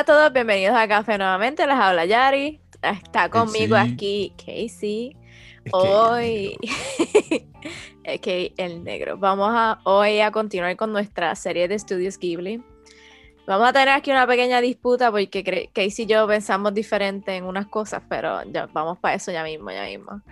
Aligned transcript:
Hola 0.00 0.14
a 0.14 0.16
todos, 0.16 0.32
bienvenidos 0.32 0.74
a 0.74 0.88
Café 0.88 1.18
nuevamente. 1.18 1.66
Les 1.66 1.76
habla 1.76 2.06
Yari. 2.06 2.58
Está 2.80 3.28
conmigo 3.28 3.76
aquí 3.76 4.32
Casey. 4.38 5.14
Es 5.62 5.72
Hoy, 5.74 6.56
es 8.04 8.20
que 8.22 8.54
el 8.56 8.82
negro. 8.82 9.18
Vamos 9.18 9.50
a 9.52 9.78
hoy 9.84 10.20
a 10.20 10.30
continuar 10.30 10.74
con 10.76 10.90
nuestra 10.90 11.34
serie 11.34 11.68
de 11.68 11.74
estudios 11.74 12.16
Ghibli. 12.16 12.64
Vamos 13.46 13.68
a 13.68 13.74
tener 13.74 13.90
aquí 13.90 14.10
una 14.10 14.26
pequeña 14.26 14.62
disputa 14.62 15.10
porque 15.10 15.68
Casey 15.74 16.06
y 16.06 16.08
yo 16.08 16.26
pensamos 16.26 16.72
diferente 16.72 17.36
en 17.36 17.44
unas 17.44 17.66
cosas, 17.66 18.02
pero 18.08 18.42
ya 18.50 18.64
vamos 18.72 18.96
para 19.00 19.16
eso 19.16 19.30
ya 19.30 19.44
mismo, 19.44 19.70
ya 19.70 19.84
mismo. 19.84 20.22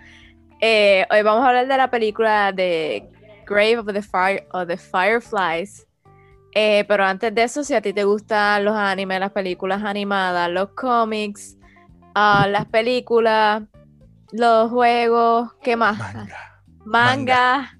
Eh, 0.61 1.05
hoy 1.11 1.21
vamos 1.21 1.43
a 1.43 1.49
hablar 1.49 1.67
de 1.67 1.77
la 1.77 1.91
película 1.91 2.51
de 2.51 3.07
Grave 3.45 3.77
of 3.77 3.85
the, 3.85 4.01
Fire, 4.01 4.47
of 4.51 4.67
the 4.67 4.77
Fireflies. 4.77 5.85
Eh, 6.55 6.83
pero 6.87 7.03
antes 7.05 7.33
de 7.33 7.43
eso, 7.43 7.63
si 7.63 7.73
a 7.75 7.81
ti 7.81 7.93
te 7.93 8.03
gustan 8.03 8.65
los 8.65 8.75
animes, 8.75 9.19
las 9.19 9.31
películas 9.31 9.83
animadas, 9.83 10.49
los 10.49 10.69
cómics, 10.71 11.57
ah, 12.15 12.47
las 12.49 12.65
películas, 12.65 13.63
los 14.31 14.69
juegos, 14.71 15.51
¿qué 15.61 15.75
más? 15.75 15.97
Manga. 15.99 16.37
Manga. 16.85 17.77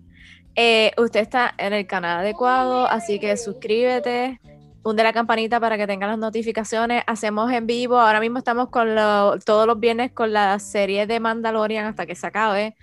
Eh, 0.56 0.92
usted 0.98 1.22
está 1.22 1.54
en 1.58 1.74
el 1.74 1.88
canal 1.88 2.20
adecuado, 2.20 2.86
así 2.88 3.20
que 3.20 3.38
suscríbete, 3.38 4.40
hunde 4.84 5.04
la 5.04 5.14
campanita 5.14 5.60
para 5.60 5.78
que 5.78 5.88
tengan 5.88 6.10
las 6.10 6.20
notificaciones. 6.20 7.04
Hacemos 7.08 7.52
en 7.52 7.66
vivo, 7.66 8.00
ahora 8.00 8.20
mismo 8.20 8.40
estamos 8.40 8.70
con 8.70 8.94
lo- 8.94 9.40
todos 9.40 9.66
los 9.68 9.80
viernes 9.80 10.12
con 10.12 10.34
la 10.34 10.60
serie 10.60 11.08
de 11.08 11.20
Mandalorian 11.20 11.86
hasta 11.86 12.06
que 12.06 12.16
se 12.16 12.28
acabe. 12.28 12.76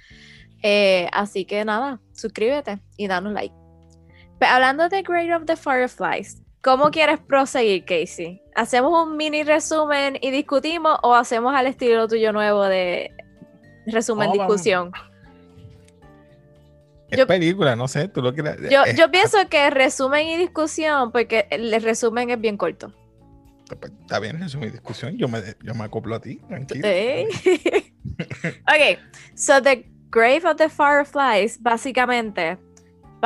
Eh, 0.63 1.09
así 1.13 1.45
que 1.45 1.65
nada, 1.65 2.01
suscríbete 2.13 2.81
y 2.97 3.09
danos 3.09 3.33
like. 3.35 3.55
Hablando 4.41 4.89
de 4.89 5.03
Grade 5.03 5.35
of 5.35 5.45
the 5.47 5.57
Fireflies, 5.57 6.43
¿cómo 6.63 6.91
quieres 6.91 7.19
proseguir, 7.21 7.85
Casey? 7.85 8.43
¿Hacemos 8.55 9.07
un 9.07 9.17
mini 9.17 9.43
resumen 9.43 10.19
y 10.21 10.31
discutimos 10.31 10.99
o 11.03 11.15
hacemos 11.15 11.55
al 11.55 11.67
estilo 11.67 12.07
tuyo 12.09 12.33
nuevo 12.33 12.65
de 12.65 13.11
resumen, 13.87 14.29
vamos. 14.31 14.47
discusión? 14.47 14.93
Es 17.11 17.19
Yo- 17.19 17.27
película, 17.27 17.77
no 17.77 17.87
sé, 17.87 18.09
tú 18.09 18.21
lo 18.21 18.35
quieres. 18.35 18.57
Yo, 18.71 18.83
es- 18.85 18.97
yo 18.97 19.11
pienso 19.11 19.39
que 19.49 19.71
resumen 19.71 20.27
y 20.27 20.37
discusión, 20.37 21.13
porque 21.13 21.47
el 21.51 21.81
resumen 21.83 22.31
es 22.31 22.41
bien 22.41 22.57
corto. 22.57 22.93
pues, 23.81 23.93
Está 24.03 24.19
bien, 24.19 24.43
es 24.43 24.55
mi 24.57 24.69
discusión. 24.71 25.17
Yo 25.17 25.29
me, 25.29 25.41
yo 25.63 25.75
me 25.75 25.85
acoplo 25.85 26.17
a 26.17 26.21
ti, 26.21 26.37
tranquilo. 26.49 26.83
¿Eh? 26.87 27.27
ok, 28.67 28.99
so 29.35 29.63
The 29.63 29.89
Grave 30.11 30.43
of 30.49 30.57
the 30.57 30.69
Fireflies, 30.69 31.63
básicamente, 31.63 32.59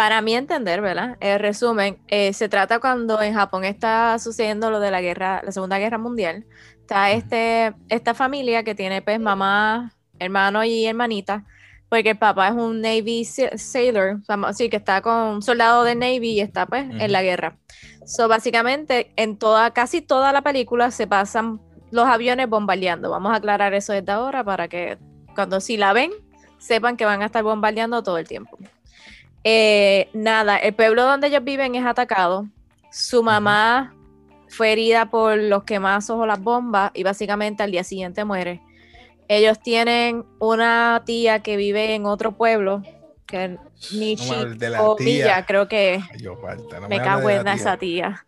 para 0.00 0.22
mi 0.22 0.34
entender, 0.34 0.80
¿verdad? 0.80 1.18
El 1.20 1.38
resumen, 1.40 1.98
eh, 2.08 2.32
se 2.32 2.48
trata 2.48 2.78
cuando 2.78 3.20
en 3.20 3.34
Japón 3.34 3.64
está 3.66 4.18
sucediendo 4.18 4.70
lo 4.70 4.80
de 4.80 4.90
la 4.90 5.02
guerra, 5.02 5.42
la 5.44 5.52
Segunda 5.52 5.78
Guerra 5.78 5.98
Mundial. 5.98 6.46
Está 6.80 7.10
este, 7.10 7.74
esta 7.90 8.14
familia 8.14 8.64
que 8.64 8.74
tiene 8.74 9.02
pues 9.02 9.20
mamá, 9.20 9.92
hermano 10.18 10.64
y 10.64 10.86
hermanita, 10.86 11.44
porque 11.90 12.12
el 12.12 12.18
papá 12.18 12.48
es 12.48 12.54
un 12.54 12.80
Navy 12.80 13.26
sa- 13.26 13.58
sailor, 13.58 14.20
sí, 14.54 14.70
que 14.70 14.78
está 14.78 15.02
con 15.02 15.14
un 15.14 15.42
soldado 15.42 15.84
del 15.84 15.98
Navy 15.98 16.30
y 16.30 16.40
está 16.40 16.64
pues 16.64 16.86
en 16.88 17.12
la 17.12 17.22
guerra. 17.22 17.58
So, 18.06 18.26
básicamente, 18.26 19.12
en 19.16 19.36
toda, 19.36 19.70
casi 19.74 20.00
toda 20.00 20.32
la 20.32 20.40
película 20.40 20.90
se 20.92 21.06
pasan 21.06 21.60
los 21.90 22.06
aviones 22.06 22.48
bombardeando. 22.48 23.10
Vamos 23.10 23.32
a 23.32 23.36
aclarar 23.36 23.74
eso 23.74 23.92
desde 23.92 24.12
ahora 24.12 24.42
para 24.44 24.66
que 24.66 24.96
cuando 25.34 25.60
si 25.60 25.76
la 25.76 25.92
ven, 25.92 26.10
sepan 26.56 26.96
que 26.96 27.04
van 27.04 27.20
a 27.20 27.26
estar 27.26 27.42
bombardeando 27.42 28.02
todo 28.02 28.16
el 28.16 28.26
tiempo. 28.26 28.56
Eh, 29.44 30.08
nada, 30.12 30.56
el 30.58 30.74
pueblo 30.74 31.04
donde 31.04 31.28
ellos 31.28 31.44
viven 31.44 31.74
es 31.74 31.84
atacado. 31.86 32.46
Su 32.90 33.22
mamá 33.22 33.94
fue 34.48 34.72
herida 34.72 35.06
por 35.06 35.38
los 35.38 35.64
quemazos 35.64 36.18
o 36.18 36.26
las 36.26 36.40
bombas 36.40 36.90
y 36.94 37.02
básicamente 37.04 37.62
al 37.62 37.70
día 37.70 37.84
siguiente 37.84 38.24
muere. 38.24 38.60
Ellos 39.28 39.60
tienen 39.60 40.24
una 40.40 41.02
tía 41.06 41.38
que 41.38 41.56
vive 41.56 41.94
en 41.94 42.04
otro 42.04 42.32
pueblo, 42.32 42.82
que 43.26 43.56
de 44.58 44.70
la 44.70 44.82
o 44.82 44.96
tía. 44.96 45.06
Villa, 45.06 45.46
creo 45.46 45.68
que 45.68 46.02
yo 46.18 46.34
no 46.34 46.88
Me 46.88 46.96
hables 46.96 47.00
cago 47.00 47.30
en 47.30 47.46
esa 47.48 47.76
tía. 47.76 48.24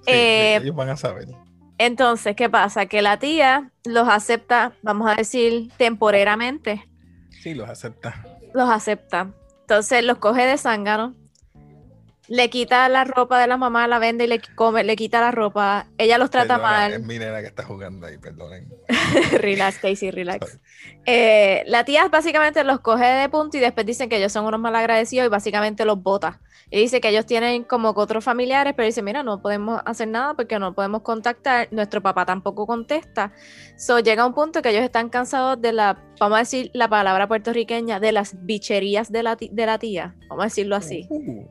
Sí, 0.00 0.12
Eh, 0.12 0.56
ellos 0.62 0.74
van 0.74 0.88
a 0.88 0.96
saber. 0.96 1.28
Entonces, 1.78 2.34
¿qué 2.34 2.48
pasa? 2.48 2.86
Que 2.86 3.02
la 3.02 3.18
tía 3.18 3.70
los 3.84 4.08
acepta, 4.08 4.72
vamos 4.82 5.10
a 5.10 5.14
decir, 5.14 5.70
temporeramente, 5.76 6.88
Sí, 7.42 7.52
los 7.54 7.68
acepta. 7.68 8.24
los 8.54 8.68
acepta. 8.70 9.30
Entonces 9.68 10.04
los 10.04 10.18
coge 10.18 10.46
de 10.46 10.58
zángano, 10.58 11.16
le 12.28 12.50
quita 12.50 12.88
la 12.88 13.04
ropa 13.04 13.40
de 13.40 13.46
la 13.46 13.56
mamá, 13.56 13.86
la 13.86 13.98
vende 13.98 14.24
y 14.24 14.26
le, 14.26 14.40
come, 14.54 14.82
le 14.84 14.96
quita 14.96 15.20
la 15.20 15.30
ropa. 15.30 15.86
Ella 15.98 16.18
los 16.18 16.30
trata 16.30 16.56
Perdona, 16.56 16.86
Es 16.86 17.00
mal. 17.00 17.08
mi 17.08 17.18
nena 17.18 17.40
que 17.40 17.46
está 17.46 17.64
jugando 17.64 18.06
ahí, 18.06 18.18
perdonen. 18.18 18.68
relax, 19.38 19.78
Casey, 19.78 20.10
relax. 20.10 20.58
Eh, 21.04 21.62
la 21.66 21.84
tía 21.84 22.08
básicamente 22.08 22.62
los 22.64 22.80
coge 22.80 23.04
de 23.04 23.28
punto 23.28 23.56
y 23.56 23.60
después 23.60 23.86
dicen 23.86 24.08
que 24.08 24.16
ellos 24.16 24.32
son 24.32 24.44
unos 24.44 24.60
malagradecidos 24.60 25.26
y 25.26 25.30
básicamente 25.30 25.84
los 25.84 26.02
bota. 26.02 26.40
Y 26.68 26.80
dice 26.80 27.00
que 27.00 27.10
ellos 27.10 27.26
tienen 27.26 27.62
como 27.62 27.94
que 27.94 28.00
otros 28.00 28.24
familiares, 28.24 28.74
pero 28.76 28.86
dice, 28.86 29.00
mira, 29.00 29.22
no 29.22 29.40
podemos 29.40 29.80
hacer 29.84 30.08
nada 30.08 30.34
porque 30.34 30.58
no 30.58 30.74
podemos 30.74 31.02
contactar, 31.02 31.68
nuestro 31.70 32.02
papá 32.02 32.26
tampoco 32.26 32.66
contesta. 32.66 33.32
So 33.76 34.00
llega 34.00 34.26
un 34.26 34.34
punto 34.34 34.62
que 34.62 34.70
ellos 34.70 34.82
están 34.82 35.08
cansados 35.08 35.60
de 35.60 35.72
la, 35.72 36.02
vamos 36.18 36.36
a 36.36 36.40
decir 36.40 36.72
la 36.74 36.88
palabra 36.88 37.28
puertorriqueña, 37.28 38.00
de 38.00 38.10
las 38.10 38.44
bicherías 38.44 39.12
de 39.12 39.22
la, 39.22 39.36
de 39.36 39.66
la 39.66 39.78
tía, 39.78 40.16
vamos 40.28 40.42
a 40.42 40.46
decirlo 40.46 40.74
así. 40.74 41.06
Uh, 41.08 41.46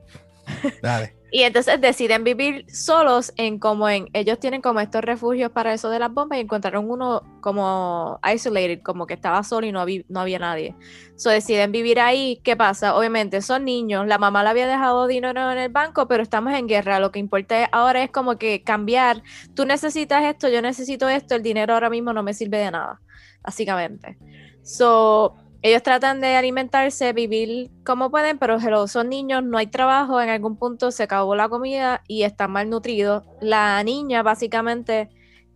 dale. 0.81 1.15
Y 1.31 1.41
entonces 1.43 1.81
deciden 1.81 2.23
vivir 2.23 2.65
solos 2.69 3.33
en 3.35 3.59
como 3.59 3.89
en, 3.89 4.07
ellos 4.13 4.39
tienen 4.39 4.61
como 4.61 4.79
estos 4.79 5.01
refugios 5.01 5.51
para 5.51 5.73
eso 5.73 5.89
de 5.89 5.99
las 5.99 6.13
bombas 6.13 6.37
y 6.37 6.41
encontraron 6.41 6.89
uno 6.89 7.23
como 7.41 8.19
isolated, 8.33 8.81
como 8.83 9.05
que 9.05 9.15
estaba 9.15 9.43
solo 9.43 9.67
y 9.67 9.71
no, 9.73 9.81
había- 9.81 10.03
no 10.07 10.21
había 10.21 10.39
nadie. 10.39 10.77
So 11.17 11.29
deciden 11.29 11.73
vivir 11.73 11.99
ahí. 11.99 12.39
¿Qué 12.43 12.55
pasa? 12.55 12.95
Obviamente 12.95 13.41
son 13.41 13.65
niños, 13.65 14.07
la 14.07 14.17
mamá 14.17 14.43
le 14.43 14.49
había 14.49 14.67
dejado 14.67 15.07
dinero 15.07 15.51
en 15.51 15.57
el 15.57 15.69
banco, 15.71 16.07
pero 16.07 16.23
estamos 16.23 16.53
en 16.53 16.67
guerra. 16.67 16.99
Lo 17.01 17.11
que 17.11 17.19
importa 17.19 17.65
ahora 17.71 18.01
es 18.03 18.11
como 18.11 18.37
que 18.37 18.63
cambiar. 18.63 19.21
Tú 19.55 19.65
necesitas 19.65 20.23
esto, 20.23 20.47
yo 20.47 20.61
necesito 20.61 21.09
esto, 21.09 21.35
el 21.35 21.43
dinero 21.43 21.73
ahora 21.73 21.89
mismo 21.89 22.13
no 22.13 22.23
me 22.23 22.33
sirve 22.33 22.59
de 22.59 22.71
nada, 22.71 23.01
básicamente. 23.43 24.17
So, 24.63 25.35
ellos 25.65 25.81
tratan 25.81 26.21
de 26.21 26.35
alimentarse, 26.35 27.11
vivir 27.11 27.71
como 27.83 28.11
pueden, 28.11 28.37
pero 28.37 28.59
son 28.87 29.09
niños, 29.09 29.43
no 29.43 29.57
hay 29.57 29.65
trabajo, 29.65 30.21
en 30.21 30.29
algún 30.29 30.57
punto 30.57 30.91
se 30.91 31.01
acabó 31.01 31.35
la 31.35 31.49
comida 31.49 32.03
y 32.07 32.21
están 32.21 32.51
malnutridos. 32.51 33.23
La 33.41 33.81
niña 33.83 34.21
básicamente 34.21 35.09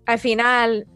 al 0.08 0.18
final 0.18 0.88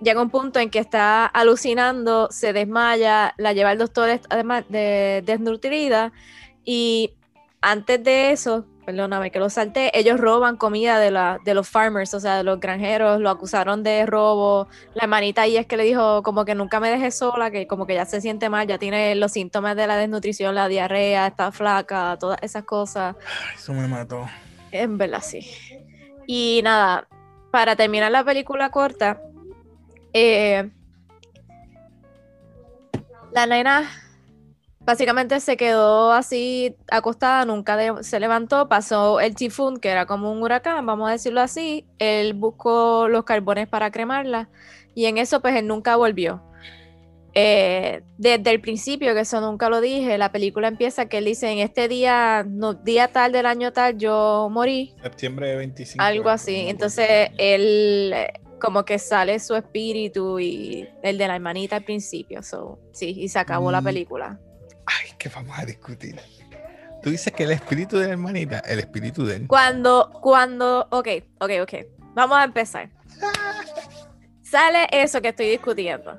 llega 0.00 0.22
un 0.22 0.30
punto 0.30 0.60
en 0.60 0.70
que 0.70 0.78
está 0.78 1.26
alucinando, 1.26 2.28
se 2.30 2.54
desmaya, 2.54 3.34
la 3.36 3.52
lleva 3.52 3.68
al 3.68 3.76
doctor 3.76 4.18
además 4.30 4.64
de 4.70 5.22
desnutrida 5.26 6.14
y 6.64 7.12
antes 7.60 8.02
de 8.02 8.30
eso, 8.30 8.64
perdóname 8.88 9.30
que 9.30 9.38
lo 9.38 9.50
salté, 9.50 9.90
ellos 9.92 10.18
roban 10.18 10.56
comida 10.56 10.98
de, 10.98 11.10
la, 11.10 11.40
de 11.44 11.52
los 11.52 11.68
farmers, 11.68 12.14
o 12.14 12.20
sea, 12.20 12.38
de 12.38 12.42
los 12.42 12.58
granjeros, 12.58 13.20
lo 13.20 13.28
acusaron 13.28 13.82
de 13.82 14.06
robo, 14.06 14.66
la 14.94 15.02
hermanita 15.02 15.42
ahí 15.42 15.58
es 15.58 15.66
que 15.66 15.76
le 15.76 15.84
dijo 15.84 16.22
como 16.22 16.46
que 16.46 16.54
nunca 16.54 16.80
me 16.80 16.88
dejes 16.88 17.18
sola, 17.18 17.50
que 17.50 17.66
como 17.66 17.84
que 17.84 17.92
ya 17.92 18.06
se 18.06 18.22
siente 18.22 18.48
mal, 18.48 18.66
ya 18.66 18.78
tiene 18.78 19.14
los 19.14 19.32
síntomas 19.32 19.76
de 19.76 19.86
la 19.86 19.98
desnutrición, 19.98 20.54
la 20.54 20.68
diarrea, 20.68 21.26
está 21.26 21.52
flaca, 21.52 22.16
todas 22.18 22.38
esas 22.40 22.64
cosas. 22.64 23.14
Eso 23.54 23.74
me 23.74 23.86
mató. 23.86 24.26
En 24.72 24.96
verdad, 24.96 25.20
sí. 25.22 25.46
Y 26.26 26.62
nada, 26.64 27.06
para 27.50 27.76
terminar 27.76 28.10
la 28.10 28.24
película 28.24 28.70
corta, 28.70 29.20
eh, 30.14 30.70
la 33.32 33.44
nena 33.44 33.90
básicamente 34.92 35.38
se 35.40 35.58
quedó 35.58 36.12
así 36.12 36.74
acostada, 36.90 37.44
nunca 37.44 37.76
de- 37.76 38.02
se 38.02 38.18
levantó, 38.18 38.70
pasó 38.70 39.20
el 39.20 39.34
tifún, 39.34 39.76
que 39.76 39.90
era 39.90 40.06
como 40.06 40.32
un 40.32 40.42
huracán, 40.42 40.86
vamos 40.86 41.10
a 41.10 41.12
decirlo 41.12 41.42
así, 41.42 41.84
él 41.98 42.32
buscó 42.32 43.06
los 43.06 43.24
carbones 43.24 43.68
para 43.68 43.90
cremarla 43.90 44.48
y 44.94 45.04
en 45.04 45.18
eso 45.18 45.42
pues 45.42 45.54
él 45.56 45.66
nunca 45.66 45.96
volvió. 45.96 46.42
Eh, 47.34 48.00
desde 48.16 48.50
el 48.50 48.62
principio, 48.62 49.12
que 49.12 49.20
eso 49.20 49.42
nunca 49.42 49.68
lo 49.68 49.82
dije, 49.82 50.16
la 50.16 50.32
película 50.32 50.68
empieza 50.68 51.06
que 51.06 51.18
él 51.18 51.26
dice, 51.26 51.50
en 51.52 51.58
este 51.58 51.86
día, 51.86 52.42
no, 52.48 52.72
día 52.72 53.08
tal 53.08 53.30
del 53.32 53.44
año 53.44 53.72
tal, 53.74 53.98
yo 53.98 54.48
morí, 54.50 54.94
Septiembre 55.02 55.54
25. 55.56 56.02
algo 56.02 56.30
así. 56.30 56.64
Entonces 56.66 57.28
él 57.36 58.10
eh, 58.16 58.32
como 58.58 58.84
que 58.86 58.98
sale 58.98 59.38
su 59.38 59.54
espíritu 59.54 60.40
y 60.40 60.88
el 61.02 61.18
de 61.18 61.28
la 61.28 61.34
hermanita 61.36 61.76
al 61.76 61.84
principio. 61.84 62.42
So, 62.42 62.78
sí, 62.92 63.14
y 63.18 63.28
se 63.28 63.38
acabó 63.38 63.70
la 63.70 63.82
Mm. 63.82 63.84
película. 63.84 64.40
Que 65.18 65.28
vamos 65.28 65.58
a 65.58 65.64
discutir. 65.64 66.20
Tú 67.02 67.10
dices 67.10 67.32
que 67.32 67.44
el 67.44 67.52
espíritu 67.52 67.96
de 67.98 68.06
la 68.06 68.12
hermanita, 68.12 68.58
el 68.60 68.80
espíritu 68.80 69.24
de 69.24 69.36
él. 69.36 69.46
Cuando, 69.46 70.10
cuando, 70.20 70.86
ok, 70.90 71.08
ok, 71.40 71.50
ok. 71.62 71.74
Vamos 72.14 72.38
a 72.38 72.44
empezar. 72.44 72.90
Sale 74.42 74.88
eso 74.90 75.20
que 75.20 75.28
estoy 75.28 75.48
discutiendo. 75.50 76.16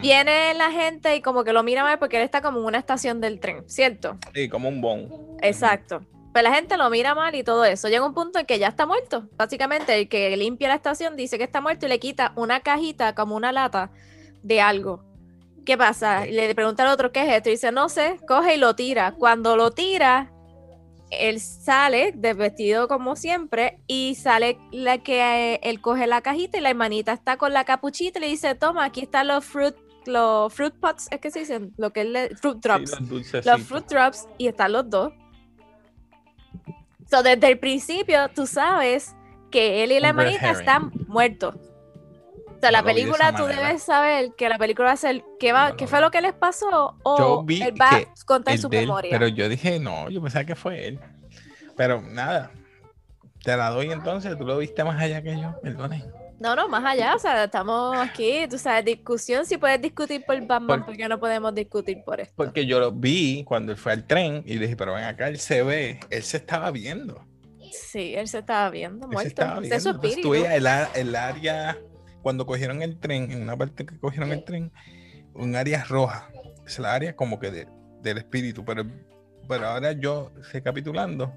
Viene 0.00 0.54
la 0.54 0.70
gente 0.70 1.14
y 1.16 1.20
como 1.20 1.44
que 1.44 1.52
lo 1.52 1.62
mira 1.62 1.82
mal 1.82 1.98
porque 1.98 2.16
él 2.16 2.22
está 2.22 2.40
como 2.40 2.60
en 2.60 2.64
una 2.64 2.78
estación 2.78 3.20
del 3.20 3.40
tren, 3.40 3.68
¿cierto? 3.68 4.18
Sí, 4.34 4.48
como 4.48 4.70
un 4.70 4.80
bon. 4.80 5.36
Exacto. 5.42 6.00
Pero 6.32 6.48
la 6.48 6.54
gente 6.54 6.78
lo 6.78 6.88
mira 6.88 7.14
mal 7.14 7.34
y 7.34 7.42
todo 7.42 7.64
eso. 7.64 7.88
Llega 7.88 8.06
un 8.06 8.14
punto 8.14 8.38
en 8.38 8.46
que 8.46 8.58
ya 8.58 8.68
está 8.68 8.86
muerto. 8.86 9.28
Básicamente, 9.36 9.94
el 9.98 10.08
que 10.08 10.34
limpia 10.36 10.68
la 10.68 10.76
estación 10.76 11.14
dice 11.14 11.36
que 11.36 11.44
está 11.44 11.60
muerto 11.60 11.86
y 11.86 11.88
le 11.90 11.98
quita 11.98 12.32
una 12.36 12.60
cajita 12.60 13.14
como 13.14 13.36
una 13.36 13.52
lata 13.52 13.90
de 14.42 14.62
algo. 14.62 15.04
¿Qué 15.64 15.76
pasa? 15.76 16.26
Y 16.26 16.32
le 16.32 16.54
pregunta 16.54 16.82
al 16.82 16.88
otro 16.90 17.12
qué 17.12 17.22
es 17.22 17.36
esto. 17.36 17.48
Y 17.48 17.52
dice, 17.52 17.72
no 17.72 17.88
sé, 17.88 18.18
coge 18.26 18.54
y 18.54 18.58
lo 18.58 18.74
tira. 18.74 19.12
Cuando 19.12 19.56
lo 19.56 19.70
tira, 19.70 20.32
él 21.10 21.40
sale 21.40 22.12
de 22.14 22.34
vestido 22.34 22.88
como 22.88 23.16
siempre 23.16 23.80
y 23.86 24.14
sale 24.14 24.58
la 24.70 24.98
que 24.98 25.20
eh, 25.54 25.60
él 25.62 25.80
coge 25.80 26.06
la 26.06 26.22
cajita 26.22 26.58
y 26.58 26.60
la 26.60 26.70
hermanita 26.70 27.12
está 27.12 27.36
con 27.36 27.52
la 27.52 27.64
capuchita 27.64 28.18
y 28.18 28.22
le 28.22 28.28
dice, 28.28 28.54
toma, 28.54 28.84
aquí 28.84 29.02
están 29.02 29.28
los 29.28 29.44
fruit, 29.44 29.74
los 30.06 30.52
fruit 30.52 30.74
pots, 30.74 31.08
es 31.10 31.20
que 31.20 31.30
se 31.30 31.40
dicen, 31.40 31.74
lo 31.76 31.92
que 31.92 32.02
es 32.02 32.06
le, 32.06 32.36
fruit 32.36 32.58
drops. 32.58 32.90
Sí, 32.90 33.04
los 33.32 33.46
los 33.46 33.62
fruit 33.62 33.86
drops 33.86 34.28
y 34.38 34.46
están 34.46 34.72
los 34.72 34.88
dos. 34.88 35.12
So, 37.10 37.22
desde 37.22 37.48
el 37.48 37.58
principio 37.58 38.28
tú 38.28 38.46
sabes 38.46 39.16
que 39.50 39.82
él 39.82 39.92
y 39.92 39.98
la 39.98 40.10
hermanita 40.10 40.50
están 40.50 40.92
muertos. 41.08 41.56
O 42.60 42.62
sea, 42.62 42.70
la 42.72 42.82
No 42.82 42.88
de 42.88 42.94
película 42.94 43.32
tú 43.34 43.42
manera. 43.44 43.62
debes 43.68 43.82
saber 43.82 44.34
que 44.36 44.48
la 44.50 44.58
película 44.58 44.88
va 44.88 44.92
a 44.92 44.96
ser 44.98 45.24
qué, 45.38 45.52
va, 45.52 45.70
No 45.70 45.76
qué 45.76 45.84
lo 45.84 45.88
fue 45.88 46.00
lo 46.02 46.10
que 46.10 46.20
les 46.20 46.34
pasó 46.34 46.94
o 47.02 47.18
Yo 47.18 47.42
vi 47.42 47.62
él 47.62 47.74
va 47.80 47.96
a 47.96 48.04
contar 48.26 48.58
su 48.58 48.68
de 48.68 48.80
él, 48.80 48.86
memoria. 48.86 49.10
pero 49.10 49.28
yo 49.28 49.48
dije, 49.48 49.80
no, 49.80 50.10
yo 50.10 50.20
pensaba 50.20 50.44
que 50.44 50.54
fue 50.54 50.86
él. 50.88 51.00
Pero 51.74 52.02
nada, 52.02 52.50
te 53.42 53.56
la 53.56 53.70
doy 53.70 53.90
entonces, 53.90 54.36
tú 54.36 54.44
lo 54.44 54.58
viste 54.58 54.84
más 54.84 55.00
allá 55.00 55.22
que 55.22 55.40
yo, 55.40 55.58
perdone. 55.62 56.04
No, 56.38 56.54
no, 56.56 56.68
más 56.68 56.84
allá, 56.84 57.14
o 57.14 57.18
sea, 57.18 57.44
estamos 57.44 58.06
aquí, 58.06 58.46
tú 58.48 58.58
sabes, 58.58 58.84
discusión, 58.84 59.44
si 59.46 59.56
puedes 59.58 59.80
discutir 59.80 60.22
por 60.26 60.38
Batman, 60.46 60.66
Por- 60.66 60.84
¿por 60.86 60.96
qué 60.96 61.08
no 61.08 61.18
podemos 61.18 61.54
discutir 61.54 62.02
por 62.04 62.20
esto? 62.20 62.34
Porque 62.36 62.64
yo 62.66 62.78
lo 62.80 62.92
vi 62.92 63.42
cuando 63.44 63.72
él 63.72 63.78
fue 63.78 63.92
al 63.92 64.06
tren 64.06 64.42
y 64.46 64.54
le 64.54 64.60
dije, 64.60 64.76
pero 64.76 64.94
ven 64.94 65.04
acá, 65.04 65.28
él 65.28 65.38
se 65.38 65.62
ve, 65.62 66.00
él 66.10 66.22
se 66.22 66.36
estaba 66.38 66.70
viendo. 66.70 67.26
Sí, 67.72 68.14
él 68.14 68.26
se 68.28 68.38
estaba 68.38 68.68
viendo, 68.70 69.04
Él 69.06 69.10
se 69.10 69.14
muerto. 69.14 69.28
estaba 69.28 69.60
viendo. 69.60 69.76
Entonces, 69.90 70.20
tú 70.22 70.34
el, 70.34 70.66
el 70.94 71.14
área, 71.16 71.78
cuando 72.22 72.46
cogieron 72.46 72.82
el 72.82 72.98
tren, 72.98 73.30
en 73.30 73.42
una 73.42 73.56
parte 73.56 73.84
que 73.86 73.98
cogieron 73.98 74.30
el 74.32 74.44
tren, 74.44 74.72
un 75.34 75.56
área 75.56 75.84
roja. 75.84 76.28
Es 76.66 76.78
la 76.78 76.94
área 76.94 77.16
como 77.16 77.38
que 77.40 77.50
de- 77.50 77.68
del 78.02 78.18
espíritu. 78.18 78.64
Pero, 78.64 78.84
pero 79.48 79.66
ahora 79.66 79.92
yo, 79.92 80.32
recapitulando, 80.52 81.32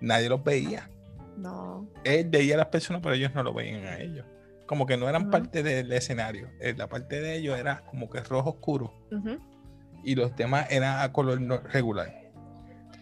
nadie 0.00 0.28
los 0.28 0.42
veía. 0.44 0.90
No. 1.36 1.88
Él 2.04 2.28
veía 2.28 2.54
a 2.54 2.58
las 2.58 2.66
personas, 2.66 3.00
pero 3.02 3.14
ellos 3.14 3.34
no 3.34 3.42
lo 3.42 3.54
veían 3.54 3.84
a 3.86 3.98
ellos. 3.98 4.26
Como 4.66 4.86
que 4.86 4.96
no 4.96 5.08
eran 5.08 5.30
parte 5.30 5.62
del 5.62 5.90
escenario. 5.92 6.50
Eh, 6.60 6.74
La 6.76 6.88
parte 6.88 7.20
de 7.20 7.36
ellos 7.36 7.58
era 7.58 7.80
como 7.86 8.10
que 8.10 8.20
rojo 8.20 8.50
oscuro. 8.50 8.92
Y 10.04 10.14
los 10.14 10.34
demás 10.36 10.66
eran 10.70 11.00
a 11.00 11.12
color 11.12 11.40
regular. 11.72 12.12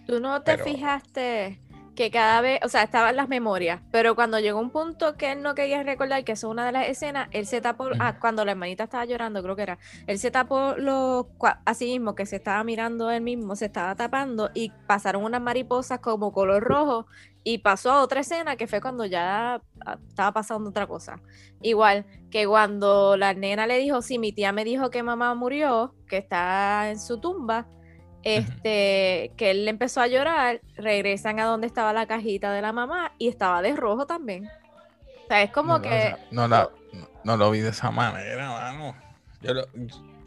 Tú 0.06 0.20
no 0.20 0.40
te 0.42 0.52
Pero- 0.52 0.64
fijaste 0.64 1.60
que 1.96 2.10
cada 2.10 2.40
vez, 2.42 2.60
o 2.62 2.68
sea, 2.68 2.82
estaban 2.82 3.16
las 3.16 3.28
memorias, 3.28 3.80
pero 3.90 4.14
cuando 4.14 4.38
llegó 4.38 4.60
un 4.60 4.70
punto 4.70 5.16
que 5.16 5.32
él 5.32 5.42
no 5.42 5.54
quería 5.54 5.82
recordar, 5.82 6.22
que 6.22 6.32
eso 6.32 6.46
es 6.46 6.50
una 6.52 6.66
de 6.66 6.72
las 6.72 6.88
escenas, 6.88 7.28
él 7.32 7.46
se 7.46 7.60
tapó, 7.60 7.88
ah, 7.98 8.18
cuando 8.20 8.44
la 8.44 8.52
hermanita 8.52 8.84
estaba 8.84 9.04
llorando, 9.06 9.42
creo 9.42 9.56
que 9.56 9.62
era, 9.62 9.78
él 10.06 10.18
se 10.18 10.30
tapó 10.30 10.74
los, 10.76 11.26
así 11.64 11.86
mismo, 11.86 12.14
que 12.14 12.26
se 12.26 12.36
estaba 12.36 12.62
mirando 12.62 13.10
él 13.10 13.22
mismo, 13.22 13.56
se 13.56 13.64
estaba 13.66 13.96
tapando 13.96 14.50
y 14.54 14.70
pasaron 14.86 15.24
unas 15.24 15.40
mariposas 15.40 15.98
como 16.00 16.32
color 16.32 16.62
rojo 16.62 17.06
y 17.42 17.58
pasó 17.58 17.92
a 17.92 18.02
otra 18.02 18.20
escena 18.20 18.56
que 18.56 18.66
fue 18.66 18.80
cuando 18.80 19.06
ya 19.06 19.62
ah, 19.86 19.98
estaba 20.08 20.32
pasando 20.32 20.70
otra 20.70 20.86
cosa. 20.86 21.22
Igual 21.62 22.04
que 22.30 22.46
cuando 22.46 23.16
la 23.16 23.32
nena 23.32 23.66
le 23.66 23.78
dijo, 23.78 24.02
sí, 24.02 24.18
mi 24.18 24.32
tía 24.32 24.52
me 24.52 24.64
dijo 24.64 24.90
que 24.90 25.02
mamá 25.02 25.34
murió, 25.34 25.94
que 26.08 26.18
está 26.18 26.90
en 26.90 27.00
su 27.00 27.20
tumba, 27.20 27.68
este, 28.34 29.32
que 29.36 29.50
él 29.52 29.68
empezó 29.68 30.00
a 30.00 30.06
llorar, 30.08 30.60
regresan 30.76 31.38
a 31.40 31.44
donde 31.44 31.66
estaba 31.66 31.92
la 31.92 32.06
cajita 32.06 32.52
de 32.52 32.60
la 32.62 32.72
mamá 32.72 33.12
y 33.18 33.28
estaba 33.28 33.62
de 33.62 33.74
rojo 33.76 34.06
también. 34.06 34.46
O 34.46 35.26
sea, 35.28 35.42
es 35.42 35.50
como 35.52 35.74
no, 35.78 35.82
que... 35.82 36.16
no, 36.30 36.48
la- 36.48 36.70
no- 36.92 37.08
no 37.24 37.36
lo 37.36 37.50
vi 37.50 37.60
de 37.60 37.70
esa 37.70 37.90
manera, 37.90 38.48
mano. 38.50 38.96
Yo 39.42 39.54
lo- 39.54 39.66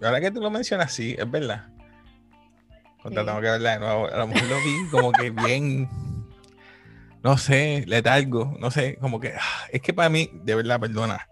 ahora 0.01 0.21
que 0.21 0.31
tú 0.31 0.41
lo 0.41 0.49
mencionas, 0.49 0.93
sí, 0.93 1.15
es 1.17 1.29
verdad. 1.29 1.67
Contra, 3.01 3.21
Sí. 3.23 3.27
tengo 3.27 3.41
que 3.41 3.49
verla 3.49 3.71
de 3.73 3.79
nuevo. 3.79 4.07
A 4.07 4.17
lo 4.17 4.27
mejor 4.27 4.49
lo 4.49 4.55
vi 4.57 4.89
como 4.91 5.11
que 5.11 5.29
bien, 5.31 5.89
no 7.23 7.37
sé, 7.37 7.83
letargo, 7.87 8.55
no 8.59 8.71
sé, 8.71 8.97
como 8.97 9.19
que 9.19 9.33
ah, 9.39 9.67
es 9.71 9.81
que 9.81 9.93
para 9.93 10.09
mí, 10.09 10.29
de 10.43 10.55
verdad, 10.55 10.79
perdona, 10.79 11.27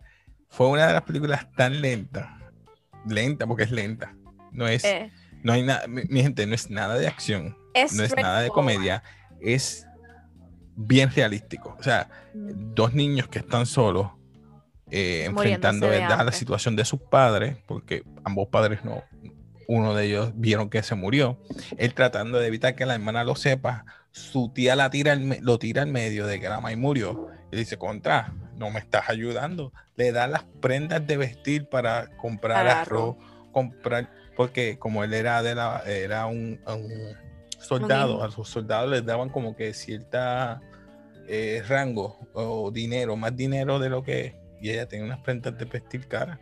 fue 0.50 0.68
una 0.68 0.88
de 0.88 0.94
las 0.94 1.04
películas 1.04 1.52
tan 1.56 1.82
lentas, 1.82 2.28
lenta 3.06 3.46
porque 3.48 3.64
es 3.64 3.72
lenta. 3.72 4.14
No 4.52 4.66
es, 4.68 4.84
eh, 4.86 5.12
no 5.48 5.54
hay 5.54 5.64
nada, 5.64 5.88
mi, 5.88 6.04
mi 6.10 6.22
gente, 6.22 6.46
no 6.46 6.54
es 6.54 6.70
nada 6.70 6.96
de 6.96 7.08
acción, 7.08 7.58
es 7.74 7.94
no 7.94 8.04
es 8.04 8.16
nada 8.16 8.42
de 8.42 8.50
comedia, 8.50 9.02
es 9.42 9.88
bien 10.76 11.10
realístico. 11.12 11.76
O 11.80 11.84
sea, 11.84 12.10
Mm, 12.38 12.76
dos 12.76 12.94
niños 12.94 13.28
que 13.28 13.40
están 13.40 13.66
solos 13.66 14.12
eh, 14.92 15.26
enfrentando 15.26 15.90
la 15.90 16.32
situación 16.32 16.76
de 16.76 16.86
sus 16.86 17.02
padres, 17.02 17.58
porque 17.66 18.04
ambos 18.24 18.48
padres 18.50 18.86
no, 18.86 19.04
uno 19.68 19.96
de 19.96 20.06
ellos 20.06 20.32
vieron 20.36 20.70
que 20.70 20.84
se 20.84 20.96
murió, 20.96 21.38
él 21.78 21.94
tratando 21.94 22.40
de 22.40 22.48
evitar 22.48 22.76
que 22.76 22.86
la 22.86 22.94
hermana 22.94 23.24
lo 23.24 23.36
sepa, 23.36 23.86
su 24.12 24.52
tía 24.54 24.76
la 24.76 24.90
tira 24.90 25.16
lo 25.16 25.60
tira 25.60 25.82
al 25.82 25.90
medio 25.90 26.26
de 26.26 26.40
que 26.40 26.48
la 26.48 26.62
May 26.62 26.76
murió, 26.76 27.28
y 27.52 27.58
dice, 27.58 27.78
contra, 27.78 28.34
no 28.56 28.70
me 28.70 28.80
estás 28.80 29.10
ayudando, 29.10 29.74
le 29.96 30.12
da 30.12 30.28
las 30.28 30.44
prendas 30.62 31.06
de 31.06 31.18
vestir 31.18 31.68
para 31.68 32.16
comprar 32.18 32.68
arroz, 32.68 33.18
comprar, 33.52 34.10
porque 34.38 34.78
como 34.80 35.04
él 35.04 35.14
era 35.14 35.42
de 35.44 35.56
la, 35.56 35.82
era 35.86 36.28
un, 36.28 36.62
un 36.66 37.18
soldado, 37.60 38.24
a 38.24 38.32
sus 38.32 38.48
soldados 38.48 38.90
les 38.92 39.04
daban 39.06 39.30
como 39.30 39.56
que 39.56 39.74
cierta 39.74 40.62
eh, 41.28 41.64
rango 41.68 42.20
o 42.34 42.72
dinero, 42.72 43.18
más 43.18 43.36
dinero 43.36 43.80
de 43.80 43.90
lo 43.90 44.04
que 44.04 44.36
y 44.62 44.70
ella 44.70 44.88
tenía 44.88 45.06
unas 45.06 45.20
prendas 45.20 45.58
de 45.58 45.66
vestir 45.66 46.08
cara. 46.08 46.40